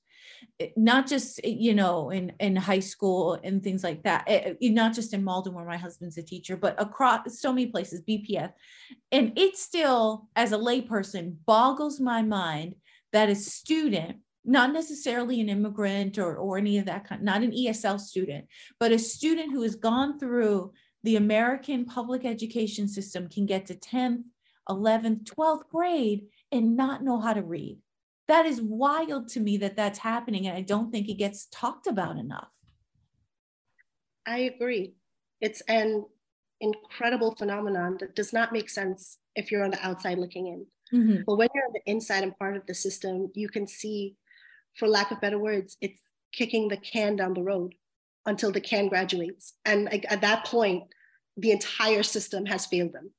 eh, 0.60 0.68
not 0.76 1.06
just 1.06 1.40
eh, 1.44 1.48
you 1.48 1.74
know 1.74 2.10
in 2.10 2.32
in 2.40 2.56
high 2.56 2.80
school 2.80 3.38
and 3.42 3.62
things 3.62 3.84
like 3.84 4.02
that 4.02 4.28
it, 4.28 4.58
eh, 4.60 4.70
not 4.70 4.94
just 4.94 5.12
in 5.12 5.22
malden 5.22 5.52
where 5.52 5.64
my 5.64 5.76
husband's 5.76 6.18
a 6.18 6.22
teacher 6.22 6.56
but 6.56 6.80
across 6.80 7.20
so 7.40 7.52
many 7.52 7.66
places 7.66 8.02
BPS 8.08 8.52
and 9.12 9.38
it 9.38 9.56
still 9.56 10.28
as 10.34 10.52
a 10.52 10.58
layperson 10.58 11.36
boggles 11.46 12.00
my 12.00 12.22
mind 12.22 12.74
that 13.12 13.28
a 13.28 13.34
student 13.34 14.18
not 14.48 14.72
necessarily 14.72 15.42
an 15.42 15.50
immigrant 15.50 16.18
or, 16.18 16.36
or 16.36 16.56
any 16.56 16.78
of 16.78 16.86
that 16.86 17.06
kind, 17.06 17.22
not 17.22 17.42
an 17.42 17.52
ESL 17.52 18.00
student, 18.00 18.46
but 18.80 18.90
a 18.90 18.98
student 18.98 19.52
who 19.52 19.62
has 19.62 19.76
gone 19.76 20.18
through 20.18 20.72
the 21.02 21.16
American 21.16 21.84
public 21.84 22.24
education 22.24 22.88
system 22.88 23.28
can 23.28 23.44
get 23.44 23.66
to 23.66 23.74
10th, 23.74 24.22
11th, 24.68 25.24
12th 25.24 25.68
grade 25.68 26.26
and 26.50 26.76
not 26.76 27.04
know 27.04 27.20
how 27.20 27.34
to 27.34 27.42
read. 27.42 27.78
That 28.26 28.46
is 28.46 28.60
wild 28.60 29.28
to 29.28 29.40
me 29.40 29.58
that 29.58 29.76
that's 29.76 29.98
happening. 29.98 30.46
And 30.46 30.56
I 30.56 30.62
don't 30.62 30.90
think 30.90 31.08
it 31.08 31.18
gets 31.18 31.46
talked 31.52 31.86
about 31.86 32.16
enough. 32.16 32.48
I 34.26 34.38
agree. 34.38 34.94
It's 35.42 35.60
an 35.68 36.06
incredible 36.60 37.34
phenomenon 37.36 37.98
that 38.00 38.16
does 38.16 38.32
not 38.32 38.52
make 38.52 38.70
sense 38.70 39.18
if 39.36 39.52
you're 39.52 39.64
on 39.64 39.70
the 39.70 39.86
outside 39.86 40.18
looking 40.18 40.46
in. 40.46 40.66
Mm-hmm. 40.92 41.22
But 41.26 41.36
when 41.36 41.48
you're 41.54 41.66
on 41.66 41.74
the 41.74 41.90
inside 41.90 42.22
and 42.22 42.36
part 42.38 42.56
of 42.56 42.66
the 42.66 42.74
system, 42.74 43.30
you 43.34 43.50
can 43.50 43.66
see 43.66 44.16
for 44.76 44.88
lack 44.88 45.10
of 45.10 45.20
better 45.20 45.38
words, 45.38 45.76
it's 45.80 46.00
kicking 46.32 46.68
the 46.68 46.76
can 46.76 47.16
down 47.16 47.34
the 47.34 47.42
road 47.42 47.74
until 48.26 48.52
the 48.52 48.60
can 48.60 48.88
graduates. 48.88 49.54
And 49.64 49.86
like, 49.86 50.04
at 50.10 50.20
that 50.20 50.44
point, 50.44 50.84
the 51.36 51.50
entire 51.52 52.02
system 52.02 52.46
has 52.46 52.66
failed 52.66 52.92
them. 52.92 53.10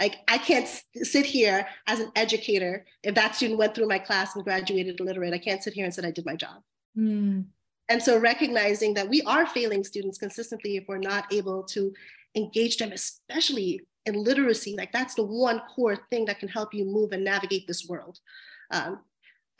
Like 0.00 0.16
I 0.26 0.38
can't 0.38 0.68
sit 0.96 1.26
here 1.26 1.66
as 1.86 2.00
an 2.00 2.10
educator 2.16 2.84
if 3.04 3.14
that 3.14 3.36
student 3.36 3.58
went 3.58 3.74
through 3.74 3.86
my 3.86 3.98
class 3.98 4.34
and 4.34 4.44
graduated 4.44 4.98
illiterate. 4.98 5.32
I 5.32 5.38
can't 5.38 5.62
sit 5.62 5.74
here 5.74 5.84
and 5.84 5.94
say 5.94 6.04
I 6.04 6.10
did 6.10 6.26
my 6.26 6.34
job. 6.34 6.62
Mm. 6.98 7.44
And 7.88 8.02
so 8.02 8.18
recognizing 8.18 8.94
that 8.94 9.08
we 9.08 9.22
are 9.22 9.46
failing 9.46 9.84
students 9.84 10.18
consistently 10.18 10.76
if 10.76 10.84
we're 10.88 10.98
not 10.98 11.32
able 11.32 11.62
to 11.64 11.92
engage 12.34 12.78
them, 12.78 12.90
especially 12.90 13.82
in 14.06 14.14
literacy, 14.14 14.74
like 14.76 14.92
that's 14.92 15.14
the 15.14 15.24
one 15.24 15.60
core 15.74 15.98
thing 16.10 16.24
that 16.24 16.40
can 16.40 16.48
help 16.48 16.74
you 16.74 16.84
move 16.84 17.12
and 17.12 17.22
navigate 17.22 17.66
this 17.68 17.86
world. 17.88 18.18
Um, 18.70 19.00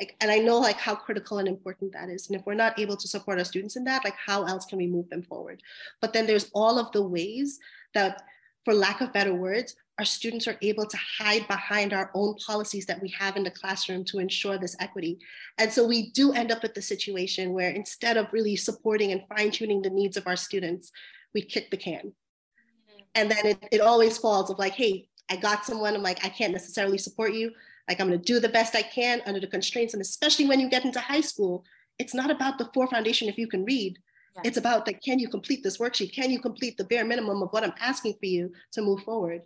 like, 0.01 0.17
and 0.21 0.31
I 0.31 0.39
know 0.39 0.59
like 0.59 0.79
how 0.79 0.95
critical 0.95 1.39
and 1.39 1.49
important 1.49 1.93
that 1.93 2.09
is. 2.09 2.29
And 2.29 2.39
if 2.39 2.45
we're 2.47 2.55
not 2.55 2.79
able 2.79 2.97
to 2.97 3.09
support 3.09 3.39
our 3.39 3.45
students 3.45 3.77
in 3.77 3.85
that, 3.85 4.05
like 4.05 4.17
how 4.17 4.45
else 4.45 4.65
can 4.65 4.79
we 4.79 4.87
move 4.87 5.09
them 5.11 5.23
forward? 5.23 5.63
But 6.01 6.13
then 6.13 6.27
there's 6.27 6.51
all 6.55 6.79
of 6.79 6.91
the 6.93 7.03
ways 7.03 7.59
that, 7.95 8.23
for 8.65 8.75
lack 8.75 9.01
of 9.01 9.13
better 9.13 9.35
words, 9.35 9.77
our 9.99 10.05
students 10.05 10.49
are 10.49 10.57
able 10.63 10.87
to 10.87 10.97
hide 10.97 11.47
behind 11.49 11.93
our 11.93 12.11
own 12.15 12.35
policies 12.37 12.87
that 12.87 13.01
we 13.03 13.09
have 13.11 13.37
in 13.37 13.45
the 13.45 13.51
classroom 13.51 14.05
to 14.05 14.19
ensure 14.19 14.59
this 14.59 14.77
equity. 14.81 15.19
And 15.59 15.71
so 15.71 15.87
we 15.87 16.11
do 16.11 16.33
end 16.33 16.51
up 16.51 16.63
with 16.63 16.75
the 16.75 16.83
situation 16.83 17.53
where 17.53 17.71
instead 17.71 18.17
of 18.17 18.33
really 18.33 18.57
supporting 18.57 19.13
and 19.13 19.23
fine 19.29 19.51
tuning 19.51 19.83
the 19.83 19.91
needs 19.91 20.17
of 20.17 20.27
our 20.27 20.37
students, 20.37 20.91
we 21.35 21.43
kick 21.43 21.71
the 21.71 21.77
can. 21.77 22.13
Mm-hmm. 22.13 23.03
And 23.15 23.31
then 23.31 23.47
it, 23.47 23.59
it 23.71 23.81
always 23.81 24.17
falls 24.17 24.51
of 24.51 24.59
like, 24.59 24.73
hey, 24.73 25.09
I 25.31 25.37
got 25.37 25.65
someone, 25.65 25.95
I'm 25.95 26.03
like, 26.03 26.25
I 26.25 26.29
can't 26.29 26.53
necessarily 26.53 26.99
support 26.99 27.35
you. 27.35 27.53
Like, 27.93 28.01
I'm 28.01 28.09
going 28.09 28.19
to 28.19 28.25
do 28.25 28.41
the 28.41 28.49
best 28.49 28.75
I 28.75 28.81
can 28.81 29.21
under 29.27 29.39
the 29.39 29.47
constraints. 29.47 29.93
And 29.93 30.01
especially 30.01 30.47
when 30.47 30.61
you 30.61 30.71
get 30.71 30.87
into 30.87 30.99
high 30.99 31.21
school, 31.21 31.63
it's 31.99 32.15
not 32.15 32.31
about 32.31 32.57
the 32.57 32.71
four 32.73 32.87
foundation 32.87 33.29
if 33.29 33.37
you 33.37 33.47
can 33.47 33.67
read. 33.67 33.99
Yes. 34.37 34.47
It's 34.47 34.57
about 34.57 34.87
that 34.87 35.03
can 35.03 35.19
you 35.19 35.29
complete 35.29 35.63
this 35.63 35.77
worksheet? 35.77 36.15
Can 36.15 36.31
you 36.31 36.41
complete 36.41 36.79
the 36.79 36.85
bare 36.85 37.05
minimum 37.05 37.43
of 37.43 37.51
what 37.51 37.65
I'm 37.65 37.75
asking 37.79 38.15
for 38.19 38.25
you 38.25 38.51
to 38.73 38.81
move 38.81 39.03
forward? 39.03 39.43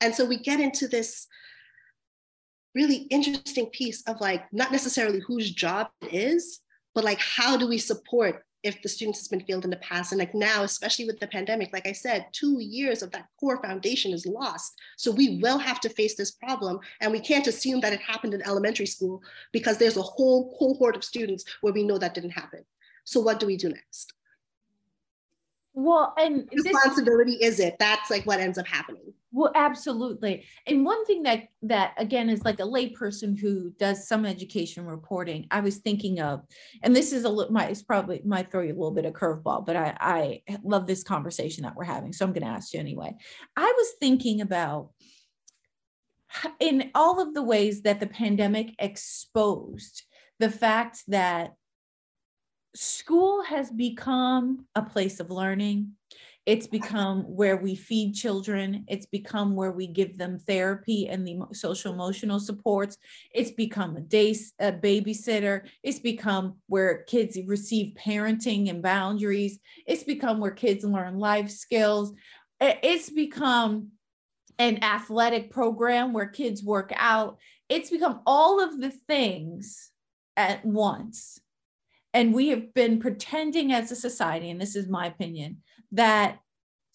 And 0.00 0.14
so 0.14 0.24
we 0.24 0.38
get 0.38 0.60
into 0.60 0.86
this 0.86 1.26
really 2.72 3.08
interesting 3.10 3.66
piece 3.66 4.02
of 4.02 4.20
like 4.20 4.44
not 4.52 4.70
necessarily 4.70 5.18
whose 5.26 5.50
job 5.50 5.88
it 6.02 6.14
is, 6.14 6.60
but 6.94 7.02
like 7.02 7.18
how 7.18 7.56
do 7.56 7.66
we 7.66 7.78
support 7.78 8.44
if 8.62 8.82
the 8.82 8.88
students 8.88 9.20
has 9.20 9.28
been 9.28 9.44
failed 9.44 9.64
in 9.64 9.70
the 9.70 9.76
past. 9.76 10.12
And 10.12 10.18
like 10.18 10.34
now 10.34 10.62
especially 10.62 11.06
with 11.06 11.20
the 11.20 11.26
pandemic 11.26 11.72
like 11.72 11.86
i 11.86 11.92
said 11.92 12.26
two 12.32 12.58
years 12.60 13.02
of 13.02 13.10
that 13.12 13.26
core 13.38 13.62
foundation 13.62 14.12
is 14.12 14.26
lost. 14.26 14.74
So 14.96 15.10
we 15.10 15.40
will 15.42 15.58
have 15.58 15.80
to 15.80 15.88
face 15.88 16.16
this 16.16 16.32
problem 16.32 16.80
and 17.00 17.12
we 17.12 17.20
can't 17.20 17.46
assume 17.46 17.80
that 17.80 17.92
it 17.92 18.00
happened 18.00 18.34
in 18.34 18.42
elementary 18.42 18.86
school 18.86 19.22
because 19.52 19.78
there's 19.78 19.96
a 19.96 20.02
whole 20.02 20.56
cohort 20.58 20.96
of 20.96 21.04
students 21.04 21.44
where 21.60 21.72
we 21.72 21.84
know 21.84 21.98
that 21.98 22.14
didn't 22.14 22.30
happen. 22.30 22.64
So 23.04 23.20
what 23.20 23.40
do 23.40 23.46
we 23.46 23.56
do 23.56 23.68
next? 23.68 24.12
Well 25.74 26.14
and 26.18 26.48
responsibility 26.52 27.34
is 27.34 27.60
it? 27.60 27.76
That's 27.78 28.10
like 28.10 28.24
what 28.24 28.40
ends 28.40 28.58
up 28.58 28.66
happening 28.66 29.14
well, 29.30 29.52
absolutely. 29.54 30.46
And 30.66 30.84
one 30.84 31.04
thing 31.04 31.22
that 31.24 31.48
that 31.62 31.92
again 31.98 32.30
is 32.30 32.44
like 32.44 32.60
a 32.60 32.64
layperson 32.64 33.38
who 33.38 33.70
does 33.78 34.08
some 34.08 34.24
education 34.24 34.86
reporting. 34.86 35.46
I 35.50 35.60
was 35.60 35.78
thinking 35.78 36.20
of, 36.20 36.44
and 36.82 36.96
this 36.96 37.12
is 37.12 37.24
a 37.24 37.28
little, 37.28 37.52
my 37.52 37.66
it's 37.66 37.82
probably 37.82 38.22
might 38.24 38.50
throw 38.50 38.62
you 38.62 38.72
a 38.72 38.78
little 38.78 38.90
bit 38.90 39.04
of 39.04 39.12
curveball, 39.12 39.66
but 39.66 39.76
I 39.76 39.96
I 40.00 40.42
love 40.62 40.86
this 40.86 41.02
conversation 41.02 41.64
that 41.64 41.76
we're 41.76 41.84
having, 41.84 42.12
so 42.12 42.24
I'm 42.24 42.32
going 42.32 42.42
to 42.44 42.48
ask 42.48 42.72
you 42.72 42.80
anyway. 42.80 43.16
I 43.56 43.74
was 43.76 43.92
thinking 44.00 44.40
about 44.40 44.90
in 46.58 46.90
all 46.94 47.20
of 47.20 47.34
the 47.34 47.42
ways 47.42 47.82
that 47.82 48.00
the 48.00 48.06
pandemic 48.06 48.74
exposed 48.78 50.04
the 50.38 50.50
fact 50.50 51.02
that 51.08 51.54
school 52.74 53.42
has 53.42 53.70
become 53.70 54.66
a 54.74 54.82
place 54.82 55.20
of 55.20 55.30
learning 55.30 55.92
it's 56.48 56.66
become 56.66 57.24
where 57.24 57.58
we 57.58 57.74
feed 57.74 58.14
children. 58.14 58.86
It's 58.88 59.04
become 59.04 59.54
where 59.54 59.70
we 59.70 59.86
give 59.86 60.16
them 60.16 60.38
therapy 60.38 61.06
and 61.06 61.26
the 61.26 61.40
social 61.52 61.92
emotional 61.92 62.40
supports. 62.40 62.96
It's 63.34 63.50
become 63.50 63.98
a 63.98 64.00
day 64.00 64.34
a 64.58 64.72
babysitter. 64.72 65.68
It's 65.82 65.98
become 65.98 66.54
where 66.66 67.02
kids 67.02 67.36
receive 67.44 67.96
parenting 67.96 68.70
and 68.70 68.82
boundaries. 68.82 69.58
It's 69.86 70.04
become 70.04 70.40
where 70.40 70.50
kids 70.50 70.84
learn 70.84 71.18
life 71.18 71.50
skills. 71.50 72.14
It's 72.58 73.10
become 73.10 73.88
an 74.58 74.82
athletic 74.82 75.50
program 75.50 76.14
where 76.14 76.28
kids 76.28 76.64
work 76.64 76.94
out. 76.96 77.36
It's 77.68 77.90
become 77.90 78.22
all 78.24 78.58
of 78.64 78.80
the 78.80 78.90
things 78.90 79.90
at 80.34 80.64
once. 80.64 81.38
And 82.14 82.32
we 82.32 82.48
have 82.48 82.72
been 82.72 83.00
pretending 83.00 83.70
as 83.70 83.92
a 83.92 83.96
society, 83.96 84.48
and 84.48 84.58
this 84.58 84.76
is 84.76 84.88
my 84.88 85.08
opinion, 85.08 85.58
that 85.92 86.38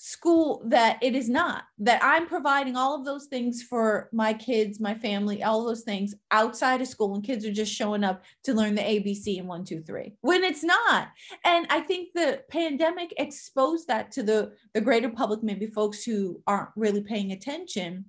school 0.05 0.61
that 0.65 0.97
it 1.01 1.15
is 1.15 1.29
not 1.29 1.63
that 1.77 2.03
i'm 2.03 2.27
providing 2.27 2.75
all 2.75 2.93
of 2.93 3.05
those 3.05 3.27
things 3.27 3.63
for 3.63 4.09
my 4.11 4.33
kids 4.33 4.77
my 4.77 4.93
family 4.93 5.41
all 5.43 5.63
those 5.63 5.83
things 5.83 6.13
outside 6.31 6.81
of 6.81 6.89
school 6.89 7.15
and 7.15 7.23
kids 7.23 7.45
are 7.45 7.53
just 7.53 7.73
showing 7.73 8.03
up 8.03 8.21
to 8.43 8.53
learn 8.53 8.75
the 8.75 8.81
abc 8.81 9.39
and 9.39 9.47
one 9.47 9.63
two 9.63 9.81
three 9.81 10.13
when 10.19 10.43
it's 10.43 10.61
not. 10.61 11.07
And 11.45 11.65
i 11.69 11.79
think 11.79 12.09
the 12.13 12.41
pandemic 12.51 13.13
exposed 13.17 13.87
that 13.87 14.11
to 14.11 14.23
the 14.23 14.51
the 14.73 14.81
greater 14.81 15.09
public 15.09 15.41
maybe 15.41 15.67
folks 15.67 16.03
who 16.03 16.41
aren't 16.47 16.71
really 16.75 17.01
paying 17.01 17.31
attention. 17.31 18.05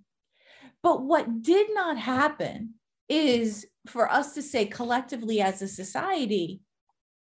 But 0.82 1.02
what 1.02 1.42
did 1.42 1.68
not 1.72 1.96
happen 1.96 2.74
is 3.08 3.66
for 3.86 4.10
us 4.10 4.34
to 4.34 4.42
say 4.42 4.66
collectively 4.66 5.40
as 5.40 5.62
a 5.62 5.68
society 5.68 6.60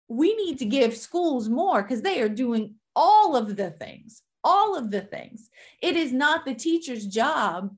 we 0.09 0.35
need 0.37 0.59
to 0.59 0.65
give 0.65 0.97
schools 0.97 1.49
more 1.49 1.83
because 1.83 2.03
they 2.03 2.21
are 2.21 2.29
doing 2.29 2.75
all 2.95 3.37
of 3.37 3.57
the 3.57 3.71
things, 3.71 4.23
all 4.45 4.77
of 4.77 4.91
the 4.91 5.01
things. 5.01 5.51
It 5.83 5.97
is 5.97 6.13
not 6.13 6.45
the 6.45 6.55
teacher's 6.55 7.07
job 7.07 7.77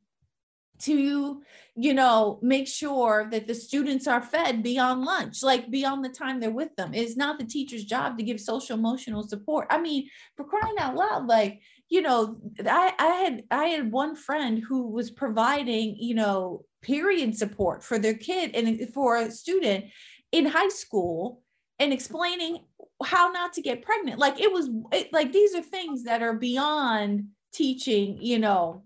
to 0.81 1.43
you 1.77 1.95
know 1.95 2.39
make 2.43 2.67
sure 2.67 3.29
that 3.31 3.47
the 3.47 3.55
students 3.55 4.07
are 4.07 4.23
fed 4.23 4.63
beyond 4.63 5.05
lunch 5.05 5.43
like 5.43 5.71
beyond 5.71 6.05
the 6.05 6.09
time 6.09 6.41
they're 6.41 6.51
with 6.51 6.75
them 6.77 6.93
it's 6.95 7.17
not 7.17 7.39
the 7.39 7.45
teacher's 7.45 7.85
job 7.85 8.17
to 8.17 8.25
give 8.25 8.41
social 8.41 8.77
emotional 8.77 9.23
support 9.23 9.67
i 9.71 9.81
mean 9.81 10.09
for 10.37 10.45
crying 10.45 10.75
out 10.79 10.97
loud 10.97 11.27
like 11.27 11.61
you 11.89 12.03
know 12.03 12.37
i 12.67 12.93
i 12.99 13.07
had 13.07 13.45
i 13.51 13.65
had 13.67 13.93
one 13.93 14.17
friend 14.17 14.63
who 14.67 14.89
was 14.89 15.11
providing 15.11 15.97
you 15.99 16.15
know 16.15 16.65
period 16.83 17.37
support 17.37 17.85
for 17.85 17.99
their 17.99 18.15
kid 18.15 18.55
and 18.55 18.89
for 18.93 19.17
a 19.17 19.31
student 19.31 19.85
in 20.33 20.47
high 20.47 20.69
school 20.69 21.43
and 21.81 21.93
explaining 21.93 22.65
how 23.03 23.29
not 23.29 23.55
to 23.55 23.63
get 23.63 23.83
pregnant. 23.83 24.19
Like 24.19 24.41
it 24.41 24.53
was 24.53 24.69
it, 24.93 25.13
like 25.13 25.33
these 25.33 25.55
are 25.55 25.63
things 25.63 26.05
that 26.05 26.23
are 26.23 26.35
beyond 26.35 27.25
teaching 27.53 28.19
you 28.21 28.39
know 28.39 28.85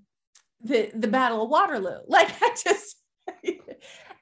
the 0.63 0.91
the 0.95 1.09
battle 1.09 1.43
of 1.43 1.51
waterloo. 1.51 1.99
Like 2.09 2.31
i 2.41 2.51
just 2.63 2.97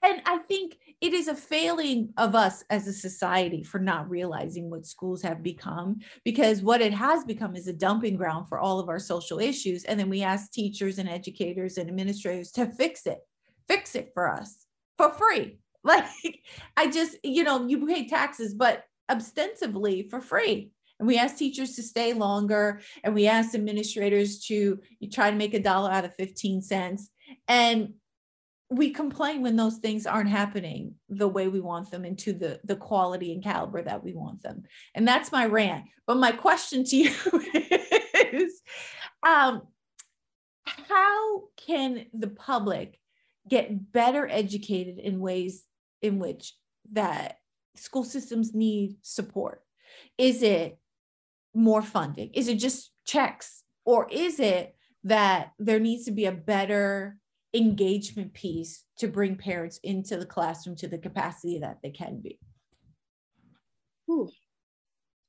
and 0.02 0.22
i 0.26 0.38
think 0.48 0.76
it 1.00 1.12
is 1.12 1.26
a 1.26 1.34
failing 1.34 2.10
of 2.16 2.36
us 2.36 2.62
as 2.70 2.86
a 2.86 2.92
society 2.92 3.64
for 3.64 3.80
not 3.80 4.08
realizing 4.08 4.70
what 4.70 4.86
schools 4.86 5.20
have 5.22 5.42
become 5.42 5.98
because 6.24 6.62
what 6.62 6.80
it 6.80 6.94
has 6.94 7.24
become 7.24 7.56
is 7.56 7.66
a 7.66 7.72
dumping 7.72 8.16
ground 8.16 8.48
for 8.48 8.60
all 8.60 8.78
of 8.78 8.88
our 8.88 9.00
social 9.00 9.40
issues. 9.40 9.82
And 9.82 9.98
then 9.98 10.08
we 10.08 10.22
ask 10.22 10.52
teachers 10.52 10.98
and 10.98 11.08
educators 11.08 11.76
and 11.76 11.88
administrators 11.88 12.52
to 12.52 12.66
fix 12.66 13.06
it 13.06 13.18
fix 13.68 13.94
it 13.94 14.10
for 14.14 14.30
us 14.30 14.66
for 14.96 15.10
free 15.10 15.58
like 15.84 16.40
I 16.76 16.90
just, 16.90 17.16
you 17.24 17.44
know, 17.44 17.66
you 17.66 17.86
pay 17.86 18.06
taxes, 18.06 18.54
but 18.54 18.84
ostensibly 19.10 20.08
for 20.08 20.20
free. 20.20 20.70
And 20.98 21.08
we 21.08 21.18
ask 21.18 21.36
teachers 21.36 21.74
to 21.76 21.82
stay 21.82 22.12
longer 22.12 22.80
and 23.02 23.14
we 23.14 23.26
ask 23.26 23.54
administrators 23.54 24.44
to 24.46 24.78
you 25.00 25.10
try 25.10 25.30
to 25.30 25.36
make 25.36 25.54
a 25.54 25.58
dollar 25.58 25.90
out 25.90 26.04
of 26.04 26.14
15 26.14 26.62
cents. 26.62 27.10
And 27.48 27.94
we 28.70 28.90
complain 28.90 29.42
when 29.42 29.56
those 29.56 29.78
things 29.78 30.06
aren't 30.06 30.30
happening 30.30 30.94
the 31.08 31.28
way 31.28 31.48
we 31.48 31.60
want 31.60 31.90
them 31.90 32.04
and 32.04 32.18
to 32.20 32.32
the, 32.32 32.60
the 32.64 32.76
quality 32.76 33.32
and 33.32 33.42
caliber 33.42 33.82
that 33.82 34.02
we 34.02 34.14
want 34.14 34.42
them. 34.42 34.62
And 34.94 35.06
that's 35.06 35.32
my 35.32 35.46
rant. 35.46 35.86
But 36.06 36.16
my 36.16 36.32
question 36.32 36.84
to 36.84 36.96
you 36.96 37.10
is 38.32 38.62
um, 39.22 39.62
how 40.64 41.42
can 41.56 42.06
the 42.14 42.28
public 42.28 42.98
get 43.48 43.92
better 43.92 44.26
educated 44.26 44.98
in 44.98 45.20
ways 45.20 45.64
in 46.02 46.18
which 46.18 46.54
that 46.92 47.38
school 47.76 48.04
systems 48.04 48.54
need 48.54 48.96
support? 49.02 49.62
Is 50.18 50.42
it 50.42 50.78
more 51.54 51.82
funding? 51.82 52.30
Is 52.34 52.48
it 52.48 52.56
just 52.56 52.92
checks? 53.04 53.62
Or 53.84 54.08
is 54.10 54.40
it 54.40 54.74
that 55.04 55.52
there 55.58 55.80
needs 55.80 56.04
to 56.04 56.12
be 56.12 56.26
a 56.26 56.32
better 56.32 57.18
engagement 57.54 58.32
piece 58.32 58.84
to 58.98 59.08
bring 59.08 59.36
parents 59.36 59.78
into 59.82 60.16
the 60.16 60.26
classroom 60.26 60.76
to 60.76 60.88
the 60.88 60.98
capacity 60.98 61.58
that 61.60 61.78
they 61.82 61.90
can 61.90 62.20
be? 62.20 62.38
Ooh. 64.10 64.28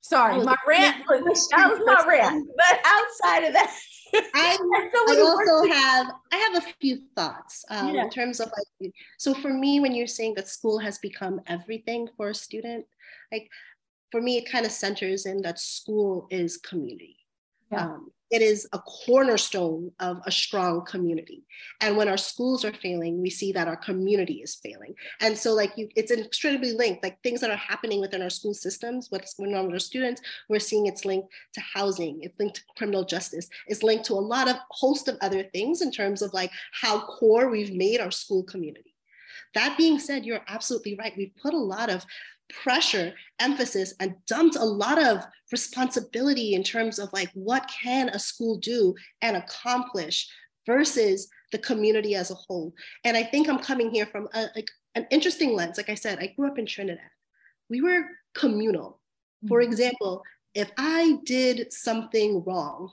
Sorry, 0.01 0.43
my 0.43 0.57
rant 0.67 1.05
was, 1.07 1.47
that 1.55 1.69
was 1.69 1.79
my 1.85 2.05
rant. 2.05 2.47
But 2.57 2.81
outside 2.85 3.45
of 3.45 3.53
that, 3.53 3.73
I, 4.33 4.57
I 5.09 5.19
also 5.19 5.73
have 5.73 6.07
I 6.31 6.37
have 6.37 6.63
a 6.63 6.67
few 6.79 7.01
thoughts 7.15 7.65
um, 7.69 7.95
yeah. 7.95 8.03
in 8.03 8.09
terms 8.09 8.39
of 8.39 8.51
like 8.81 8.93
so 9.17 9.33
for 9.33 9.53
me 9.53 9.79
when 9.79 9.93
you're 9.93 10.07
saying 10.07 10.35
that 10.35 10.47
school 10.47 10.79
has 10.79 10.97
become 10.99 11.41
everything 11.47 12.07
for 12.15 12.29
a 12.29 12.35
student 12.35 12.85
like 13.31 13.49
for 14.11 14.21
me 14.21 14.37
it 14.37 14.49
kind 14.49 14.65
of 14.65 14.71
centers 14.71 15.25
in 15.25 15.41
that 15.41 15.59
school 15.59 16.27
is 16.29 16.57
community 16.57 17.17
Yeah. 17.71 17.85
Um, 17.85 18.11
it 18.33 18.41
is 18.41 18.67
a 18.73 18.79
cornerstone 18.79 19.91
of 19.99 20.19
a 20.25 20.31
strong 20.31 20.83
community. 20.85 21.43
And 21.81 21.95
when 21.95 22.09
our 22.09 22.17
schools 22.17 22.65
are 22.65 22.73
failing, 22.73 23.21
we 23.21 23.29
see 23.29 23.51
that 23.51 23.67
our 23.67 23.75
community 23.75 24.41
is 24.41 24.55
failing. 24.55 24.95
And 25.21 25.37
so, 25.37 25.53
like, 25.53 25.77
you, 25.77 25.87
it's 25.95 26.11
incredibly 26.11 26.71
linked. 26.73 27.03
Like 27.03 27.21
things 27.21 27.41
that 27.41 27.51
are 27.51 27.55
happening 27.55 28.01
within 28.01 28.23
our 28.23 28.31
school 28.31 28.55
systems, 28.55 29.05
what's 29.11 29.35
going 29.35 29.53
on 29.53 29.65
with 29.65 29.75
our 29.75 29.79
students, 29.79 30.19
we're 30.49 30.57
seeing 30.57 30.87
it's 30.87 31.05
linked 31.05 31.27
to 31.53 31.61
housing, 31.61 32.23
it's 32.23 32.37
linked 32.39 32.55
to 32.55 32.63
criminal 32.75 33.05
justice, 33.05 33.47
it's 33.67 33.83
linked 33.83 34.05
to 34.05 34.13
a 34.13 34.15
lot 34.15 34.49
of 34.49 34.55
host 34.71 35.07
of 35.07 35.17
other 35.21 35.43
things 35.43 35.83
in 35.83 35.91
terms 35.91 36.23
of 36.23 36.33
like 36.33 36.49
how 36.71 37.05
core 37.05 37.49
we've 37.49 37.75
made 37.75 37.99
our 37.99 38.11
school 38.11 38.43
community. 38.43 38.95
That 39.53 39.77
being 39.77 39.99
said, 39.99 40.25
you're 40.25 40.41
absolutely 40.47 40.95
right. 40.95 41.13
We've 41.15 41.35
put 41.39 41.53
a 41.53 41.57
lot 41.57 41.91
of 41.91 42.03
pressure, 42.49 43.13
emphasis, 43.39 43.93
and 43.99 44.15
dumped 44.27 44.55
a 44.55 44.63
lot 44.63 45.01
of 45.01 45.25
responsibility 45.51 46.53
in 46.53 46.63
terms 46.63 46.99
of 46.99 47.11
like 47.13 47.29
what 47.33 47.69
can 47.83 48.09
a 48.09 48.19
school 48.19 48.57
do 48.57 48.95
and 49.21 49.37
accomplish 49.37 50.27
versus 50.65 51.29
the 51.51 51.57
community 51.57 52.15
as 52.15 52.31
a 52.31 52.35
whole. 52.35 52.73
And 53.03 53.17
I 53.17 53.23
think 53.23 53.47
I'm 53.47 53.59
coming 53.59 53.91
here 53.91 54.05
from 54.05 54.27
a, 54.33 54.47
like 54.55 54.69
an 54.95 55.07
interesting 55.11 55.53
lens. 55.53 55.77
Like 55.77 55.89
I 55.89 55.95
said, 55.95 56.19
I 56.19 56.33
grew 56.35 56.47
up 56.47 56.57
in 56.57 56.65
Trinidad. 56.65 57.03
We 57.69 57.81
were 57.81 58.05
communal. 58.33 58.99
For 59.47 59.61
mm-hmm. 59.61 59.71
example, 59.71 60.23
if 60.53 60.71
I 60.77 61.17
did 61.25 61.73
something 61.73 62.43
wrong, 62.45 62.91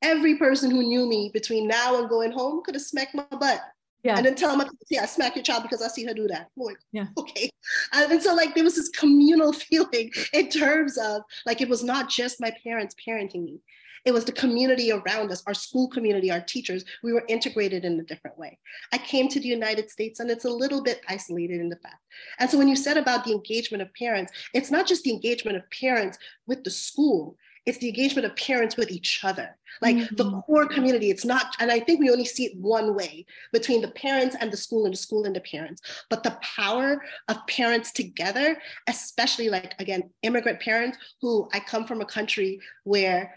every 0.00 0.36
person 0.36 0.70
who 0.70 0.82
knew 0.82 1.08
me 1.08 1.30
between 1.32 1.68
now 1.68 1.98
and 1.98 2.08
going 2.08 2.32
home 2.32 2.62
could 2.64 2.74
have 2.74 2.82
smacked 2.82 3.14
my 3.14 3.24
butt 3.30 3.60
yeah. 4.02 4.16
And 4.16 4.26
then 4.26 4.34
tell 4.34 4.56
my 4.56 4.68
yeah, 4.90 5.06
smack 5.06 5.36
your 5.36 5.44
child 5.44 5.62
because 5.62 5.80
I 5.80 5.88
see 5.88 6.04
her 6.04 6.14
do 6.14 6.26
that. 6.28 6.48
Boy, 6.56 6.72
yeah. 6.92 7.06
okay. 7.16 7.50
And 7.92 8.20
so 8.22 8.34
like 8.34 8.54
there 8.54 8.64
was 8.64 8.74
this 8.74 8.88
communal 8.88 9.52
feeling 9.52 10.10
in 10.32 10.48
terms 10.48 10.98
of 10.98 11.22
like 11.46 11.60
it 11.60 11.68
was 11.68 11.84
not 11.84 12.08
just 12.08 12.40
my 12.40 12.52
parents 12.64 12.94
parenting 13.06 13.44
me. 13.44 13.60
It 14.04 14.12
was 14.12 14.24
the 14.24 14.32
community 14.32 14.90
around 14.90 15.30
us, 15.30 15.44
our 15.46 15.54
school 15.54 15.88
community, 15.88 16.32
our 16.32 16.40
teachers. 16.40 16.84
We 17.04 17.12
were 17.12 17.24
integrated 17.28 17.84
in 17.84 18.00
a 18.00 18.02
different 18.02 18.36
way. 18.36 18.58
I 18.90 18.98
came 18.98 19.28
to 19.28 19.38
the 19.38 19.46
United 19.46 19.90
States 19.90 20.18
and 20.18 20.28
it's 20.28 20.44
a 20.44 20.50
little 20.50 20.82
bit 20.82 21.02
isolated 21.08 21.60
in 21.60 21.68
the 21.68 21.76
fact. 21.76 22.02
And 22.40 22.50
so 22.50 22.58
when 22.58 22.66
you 22.66 22.74
said 22.74 22.96
about 22.96 23.24
the 23.24 23.30
engagement 23.30 23.80
of 23.80 23.94
parents, 23.94 24.32
it's 24.54 24.72
not 24.72 24.88
just 24.88 25.04
the 25.04 25.12
engagement 25.12 25.56
of 25.56 25.62
parents 25.70 26.18
with 26.48 26.64
the 26.64 26.70
school, 26.70 27.36
it's 27.64 27.78
the 27.78 27.88
engagement 27.88 28.26
of 28.26 28.34
parents 28.36 28.76
with 28.76 28.90
each 28.90 29.20
other. 29.22 29.56
Like 29.80 29.96
mm-hmm. 29.96 30.16
the 30.16 30.42
core 30.42 30.66
community 30.66 31.10
it's 31.10 31.24
not 31.24 31.56
and 31.58 31.70
i 31.70 31.80
think 31.80 31.98
we 31.98 32.10
only 32.10 32.24
see 32.24 32.44
it 32.44 32.56
one 32.56 32.94
way 32.94 33.24
between 33.52 33.80
the 33.80 33.90
parents 33.92 34.36
and 34.38 34.52
the 34.52 34.56
school 34.56 34.84
and 34.84 34.92
the 34.92 34.98
school 34.98 35.24
and 35.24 35.34
the 35.34 35.40
parents. 35.40 35.82
But 36.10 36.22
the 36.22 36.38
power 36.56 37.02
of 37.28 37.46
parents 37.46 37.92
together 37.92 38.58
especially 38.88 39.48
like 39.48 39.74
again 39.78 40.10
immigrant 40.22 40.60
parents 40.60 40.98
who 41.20 41.48
i 41.52 41.60
come 41.60 41.86
from 41.86 42.00
a 42.00 42.06
country 42.06 42.60
where 42.84 43.34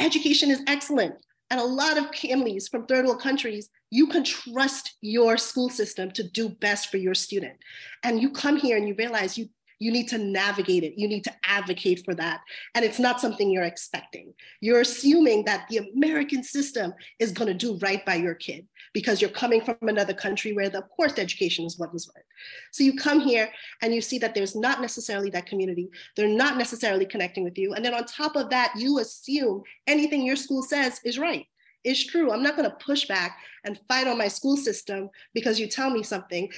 education 0.00 0.50
is 0.50 0.62
excellent 0.66 1.14
and 1.50 1.60
a 1.60 1.64
lot 1.64 1.98
of 1.98 2.14
families 2.14 2.68
from 2.68 2.86
third 2.86 3.04
world 3.04 3.20
countries 3.20 3.68
you 3.94 4.08
can 4.08 4.24
trust 4.24 4.96
your 5.02 5.36
school 5.36 5.70
system 5.70 6.10
to 6.10 6.28
do 6.28 6.48
best 6.48 6.90
for 6.90 6.96
your 6.96 7.14
student. 7.14 7.54
And 8.02 8.20
you 8.20 8.32
come 8.32 8.56
here 8.56 8.76
and 8.76 8.88
you 8.88 8.94
realize 8.98 9.38
you 9.38 9.48
you 9.78 9.90
need 9.90 10.08
to 10.08 10.18
navigate 10.18 10.84
it. 10.84 10.94
You 10.96 11.08
need 11.08 11.24
to 11.24 11.32
advocate 11.44 12.04
for 12.04 12.14
that. 12.14 12.40
And 12.74 12.84
it's 12.84 12.98
not 12.98 13.20
something 13.20 13.50
you're 13.50 13.64
expecting. 13.64 14.34
You're 14.60 14.80
assuming 14.80 15.44
that 15.44 15.66
the 15.68 15.78
American 15.94 16.42
system 16.42 16.94
is 17.18 17.32
going 17.32 17.48
to 17.48 17.54
do 17.54 17.78
right 17.78 18.04
by 18.04 18.14
your 18.16 18.34
kid 18.34 18.66
because 18.92 19.20
you're 19.20 19.30
coming 19.30 19.60
from 19.60 19.76
another 19.82 20.14
country 20.14 20.52
where, 20.52 20.68
the, 20.68 20.78
of 20.78 20.88
course, 20.90 21.18
education 21.18 21.64
is 21.64 21.78
what 21.78 21.92
was 21.92 22.06
what. 22.06 22.24
So 22.72 22.84
you 22.84 22.96
come 22.96 23.20
here 23.20 23.50
and 23.82 23.94
you 23.94 24.00
see 24.00 24.18
that 24.18 24.34
there's 24.34 24.54
not 24.54 24.80
necessarily 24.80 25.30
that 25.30 25.46
community. 25.46 25.88
They're 26.16 26.28
not 26.28 26.56
necessarily 26.56 27.06
connecting 27.06 27.44
with 27.44 27.58
you. 27.58 27.74
And 27.74 27.84
then 27.84 27.94
on 27.94 28.04
top 28.04 28.36
of 28.36 28.50
that, 28.50 28.72
you 28.76 28.98
assume 28.98 29.62
anything 29.86 30.24
your 30.24 30.36
school 30.36 30.62
says 30.62 31.00
is 31.04 31.18
right 31.18 31.46
is 31.84 32.04
true. 32.04 32.32
I'm 32.32 32.42
not 32.42 32.56
going 32.56 32.68
to 32.68 32.76
push 32.76 33.06
back 33.06 33.38
and 33.64 33.78
fight 33.88 34.06
on 34.06 34.18
my 34.18 34.28
school 34.28 34.56
system 34.56 35.10
because 35.34 35.60
you 35.60 35.66
tell 35.66 35.90
me 35.90 36.02
something. 36.02 36.50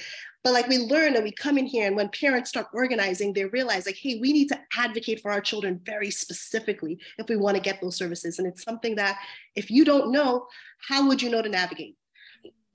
But 0.43 0.53
like 0.53 0.67
we 0.67 0.77
learn 0.77 1.15
and 1.15 1.23
we 1.23 1.31
come 1.31 1.57
in 1.57 1.65
here, 1.65 1.87
and 1.87 1.95
when 1.95 2.09
parents 2.09 2.49
start 2.49 2.67
organizing, 2.73 3.33
they 3.33 3.45
realize 3.45 3.85
like, 3.85 3.97
hey, 3.97 4.17
we 4.19 4.31
need 4.31 4.47
to 4.49 4.59
advocate 4.77 5.21
for 5.21 5.31
our 5.31 5.41
children 5.41 5.81
very 5.83 6.09
specifically 6.09 6.99
if 7.17 7.27
we 7.27 7.35
want 7.35 7.57
to 7.57 7.61
get 7.61 7.81
those 7.81 7.97
services. 7.97 8.39
And 8.39 8.47
it's 8.47 8.63
something 8.63 8.95
that 8.95 9.19
if 9.55 9.69
you 9.69 9.83
don't 9.83 10.11
know, 10.11 10.47
how 10.87 11.07
would 11.07 11.21
you 11.21 11.29
know 11.29 11.41
to 11.41 11.49
navigate? 11.49 11.97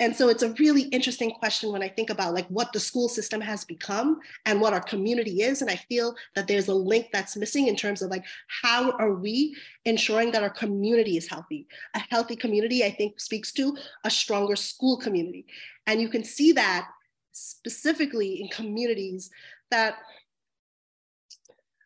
And 0.03 0.17
so 0.17 0.29
it's 0.29 0.43
a 0.43 0.53
really 0.55 0.83
interesting 0.87 1.31
question 1.31 1.71
when 1.71 1.81
I 1.81 1.89
think 1.89 2.11
about 2.11 2.35
like 2.35 2.49
what 2.49 2.73
the 2.73 2.81
school 2.81 3.09
system 3.09 3.41
has 3.41 3.65
become 3.65 4.19
and 4.47 4.61
what 4.61 4.73
our 4.73 4.81
community 4.81 5.43
is. 5.43 5.63
And 5.63 5.71
I 5.71 5.77
feel 5.77 6.17
that 6.35 6.49
there's 6.49 6.67
a 6.67 6.75
link 6.75 7.11
that's 7.13 7.37
missing 7.37 7.69
in 7.69 7.77
terms 7.77 8.03
of 8.03 8.11
like 8.11 8.25
how 8.49 8.91
are 8.99 9.15
we 9.15 9.57
ensuring 9.85 10.33
that 10.33 10.43
our 10.43 10.51
community 10.51 11.17
is 11.17 11.29
healthy? 11.29 11.69
A 11.95 12.01
healthy 12.11 12.35
community, 12.35 12.83
I 12.83 12.91
think, 12.91 13.21
speaks 13.21 13.53
to 13.53 13.77
a 14.03 14.11
stronger 14.11 14.57
school 14.57 14.97
community. 14.97 15.47
And 15.87 16.01
you 16.01 16.09
can 16.09 16.25
see 16.25 16.51
that 16.51 16.89
specifically 17.31 18.43
in 18.43 18.49
communities 18.49 19.31
that 19.71 19.99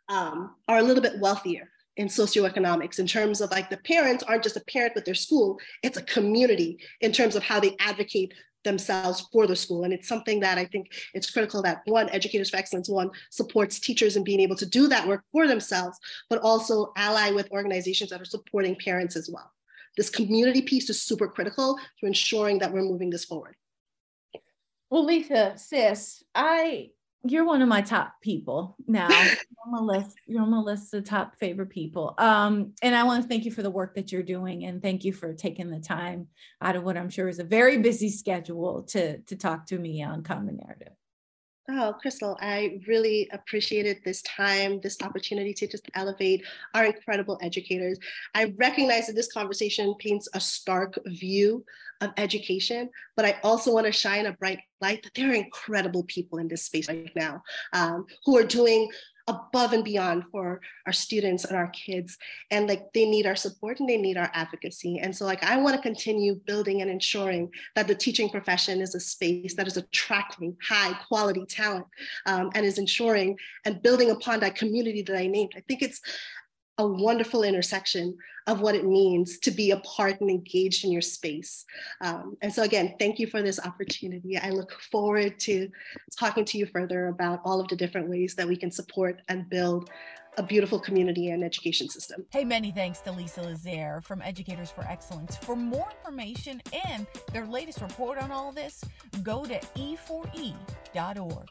um, 0.08 0.54
are 0.68 0.78
a 0.78 0.82
little 0.82 1.02
bit 1.02 1.20
wealthier 1.20 1.68
in 1.96 2.08
socioeconomics 2.08 2.98
in 2.98 3.06
terms 3.06 3.40
of 3.40 3.50
like 3.50 3.70
the 3.70 3.78
parents 3.78 4.22
aren't 4.24 4.42
just 4.42 4.56
a 4.56 4.64
parent 4.64 4.94
with 4.94 5.04
their 5.04 5.14
school, 5.14 5.58
it's 5.82 5.96
a 5.96 6.02
community 6.02 6.78
in 7.00 7.12
terms 7.12 7.36
of 7.36 7.42
how 7.42 7.58
they 7.58 7.74
advocate 7.80 8.34
themselves 8.64 9.26
for 9.32 9.46
the 9.46 9.56
school. 9.56 9.84
And 9.84 9.94
it's 9.94 10.08
something 10.08 10.40
that 10.40 10.58
I 10.58 10.66
think 10.66 10.92
it's 11.14 11.30
critical 11.30 11.62
that 11.62 11.80
one, 11.86 12.10
Educators 12.10 12.50
for 12.50 12.56
Excellence, 12.56 12.90
one, 12.90 13.10
supports 13.30 13.80
teachers 13.80 14.16
in 14.16 14.24
being 14.24 14.40
able 14.40 14.56
to 14.56 14.66
do 14.66 14.88
that 14.88 15.08
work 15.08 15.22
for 15.32 15.46
themselves, 15.46 15.98
but 16.28 16.40
also 16.40 16.92
ally 16.96 17.30
with 17.30 17.50
organizations 17.52 18.10
that 18.10 18.20
are 18.20 18.26
supporting 18.26 18.76
parents 18.76 19.16
as 19.16 19.30
well. 19.32 19.50
This 19.96 20.10
community 20.10 20.60
piece 20.60 20.90
is 20.90 21.00
super 21.00 21.28
critical 21.28 21.78
to 22.00 22.06
ensuring 22.06 22.58
that 22.58 22.72
we're 22.72 22.82
moving 22.82 23.08
this 23.08 23.24
forward. 23.24 23.56
Well, 24.90 25.06
Lisa, 25.06 25.54
sis, 25.56 26.22
I 26.34 26.90
you're 27.30 27.44
one 27.44 27.62
of 27.62 27.68
my 27.68 27.82
top 27.82 28.20
people 28.20 28.76
now. 28.86 29.08
on 29.66 29.72
my 29.72 29.80
list. 29.80 30.16
You're 30.26 30.42
on 30.42 30.50
my 30.50 30.58
list 30.58 30.94
of 30.94 31.04
top 31.04 31.36
favorite 31.36 31.70
people. 31.70 32.14
Um, 32.18 32.72
and 32.82 32.94
I 32.94 33.04
want 33.04 33.22
to 33.22 33.28
thank 33.28 33.44
you 33.44 33.50
for 33.50 33.62
the 33.62 33.70
work 33.70 33.94
that 33.94 34.12
you're 34.12 34.22
doing, 34.22 34.64
and 34.64 34.80
thank 34.80 35.04
you 35.04 35.12
for 35.12 35.32
taking 35.32 35.70
the 35.70 35.80
time 35.80 36.28
out 36.62 36.76
of 36.76 36.84
what 36.84 36.96
I'm 36.96 37.10
sure 37.10 37.28
is 37.28 37.38
a 37.38 37.44
very 37.44 37.78
busy 37.78 38.08
schedule 38.08 38.82
to 38.84 39.18
to 39.18 39.36
talk 39.36 39.66
to 39.66 39.78
me 39.78 40.02
on 40.02 40.22
Common 40.22 40.56
Narrative. 40.56 40.92
Oh, 41.68 41.94
Crystal, 42.00 42.38
I 42.40 42.78
really 42.86 43.28
appreciated 43.32 43.98
this 44.04 44.22
time, 44.22 44.80
this 44.82 45.02
opportunity 45.02 45.52
to 45.54 45.66
just 45.66 45.90
elevate 45.94 46.44
our 46.74 46.84
incredible 46.84 47.38
educators. 47.42 47.98
I 48.36 48.54
recognize 48.56 49.08
that 49.08 49.16
this 49.16 49.32
conversation 49.32 49.94
paints 49.98 50.28
a 50.32 50.38
stark 50.38 50.96
view 51.06 51.64
of 52.00 52.12
education, 52.18 52.88
but 53.16 53.24
I 53.24 53.40
also 53.42 53.72
want 53.72 53.86
to 53.86 53.92
shine 53.92 54.26
a 54.26 54.32
bright 54.32 54.60
light 54.80 55.02
that 55.02 55.14
there 55.14 55.30
are 55.30 55.34
incredible 55.34 56.04
people 56.04 56.38
in 56.38 56.46
this 56.46 56.64
space 56.64 56.88
right 56.88 57.10
now 57.16 57.42
um, 57.72 58.06
who 58.24 58.38
are 58.38 58.44
doing 58.44 58.88
above 59.28 59.72
and 59.72 59.84
beyond 59.84 60.24
for 60.30 60.60
our 60.86 60.92
students 60.92 61.44
and 61.44 61.56
our 61.56 61.68
kids. 61.68 62.16
And 62.50 62.68
like 62.68 62.92
they 62.92 63.04
need 63.04 63.26
our 63.26 63.36
support 63.36 63.80
and 63.80 63.88
they 63.88 63.96
need 63.96 64.16
our 64.16 64.30
advocacy. 64.32 64.98
And 64.98 65.14
so 65.14 65.24
like 65.24 65.42
i 65.42 65.56
want 65.56 65.76
to 65.76 65.82
continue 65.82 66.34
building 66.46 66.82
and 66.82 66.90
ensuring 66.90 67.50
that 67.74 67.86
the 67.88 67.94
teaching 67.94 68.28
profession 68.28 68.80
is 68.80 68.94
a 68.94 69.00
space 69.00 69.54
that 69.54 69.66
is 69.66 69.76
attracting 69.76 70.56
high 70.66 70.92
quality 71.08 71.44
talent 71.46 71.86
um, 72.26 72.50
and 72.54 72.64
is 72.64 72.78
ensuring 72.78 73.36
and 73.64 73.82
building 73.82 74.10
upon 74.10 74.40
that 74.40 74.54
community 74.54 75.02
that 75.02 75.16
i 75.16 75.26
named. 75.26 75.52
I 75.56 75.60
think 75.60 75.82
it's 75.82 76.00
a 76.78 76.86
wonderful 76.86 77.42
intersection 77.42 78.16
of 78.46 78.60
what 78.60 78.74
it 78.74 78.84
means 78.84 79.38
to 79.38 79.50
be 79.50 79.70
a 79.70 79.78
part 79.78 80.20
and 80.20 80.30
engaged 80.30 80.84
in 80.84 80.92
your 80.92 81.02
space. 81.02 81.64
Um, 82.00 82.36
and 82.42 82.52
so 82.52 82.62
again, 82.62 82.94
thank 82.98 83.18
you 83.18 83.26
for 83.26 83.42
this 83.42 83.58
opportunity. 83.58 84.38
I 84.38 84.50
look 84.50 84.72
forward 84.90 85.38
to 85.40 85.68
talking 86.18 86.44
to 86.44 86.58
you 86.58 86.66
further 86.66 87.08
about 87.08 87.40
all 87.44 87.60
of 87.60 87.68
the 87.68 87.76
different 87.76 88.08
ways 88.08 88.34
that 88.34 88.46
we 88.46 88.56
can 88.56 88.70
support 88.70 89.22
and 89.28 89.48
build 89.48 89.90
a 90.38 90.42
beautiful 90.42 90.78
community 90.78 91.30
and 91.30 91.42
education 91.42 91.88
system. 91.88 92.24
Hey, 92.30 92.44
many 92.44 92.70
thanks 92.70 93.00
to 93.00 93.12
Lisa 93.12 93.40
Lazaire 93.40 94.04
from 94.04 94.20
Educators 94.20 94.70
for 94.70 94.84
Excellence. 94.84 95.36
For 95.36 95.56
more 95.56 95.88
information 96.04 96.60
and 96.86 97.06
their 97.32 97.46
latest 97.46 97.80
report 97.80 98.18
on 98.18 98.30
all 98.30 98.52
this, 98.52 98.84
go 99.22 99.44
to 99.44 99.58
e4e.org. 99.58 101.48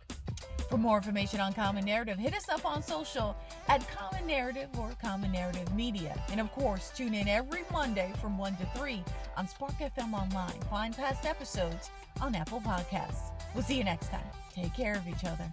For 0.70 0.78
more 0.78 0.98
information 0.98 1.40
on 1.40 1.54
Common 1.54 1.86
Narrative, 1.86 2.18
hit 2.18 2.34
us 2.34 2.50
up 2.50 2.66
on 2.66 2.82
social 2.82 3.36
at 3.68 3.88
Common 3.90 4.26
Narrative 4.26 4.70
or 4.78 4.92
Common 5.02 5.32
Narrative 5.32 5.74
Media. 5.76 6.20
And 6.32 6.40
of 6.40 6.52
course, 6.52 6.92
tune 6.96 7.14
in 7.14 7.28
every 7.28 7.64
Monday 7.72 8.12
from 8.22 8.38
1 8.38 8.58
to 8.58 8.66
3 8.78 9.04
on 9.38 9.48
Spark 9.48 9.78
FM 9.80 10.14
Online. 10.14 10.60
Find 10.70 10.96
past 10.96 11.26
episodes 11.26 11.90
on 12.22 12.36
Apple 12.36 12.62
Podcasts. 12.62 13.32
We'll 13.54 13.64
see 13.64 13.78
you 13.78 13.84
next 13.84 14.10
time. 14.10 14.26
Take 14.54 14.74
care 14.74 14.96
of 14.96 15.08
each 15.08 15.24
other. 15.24 15.52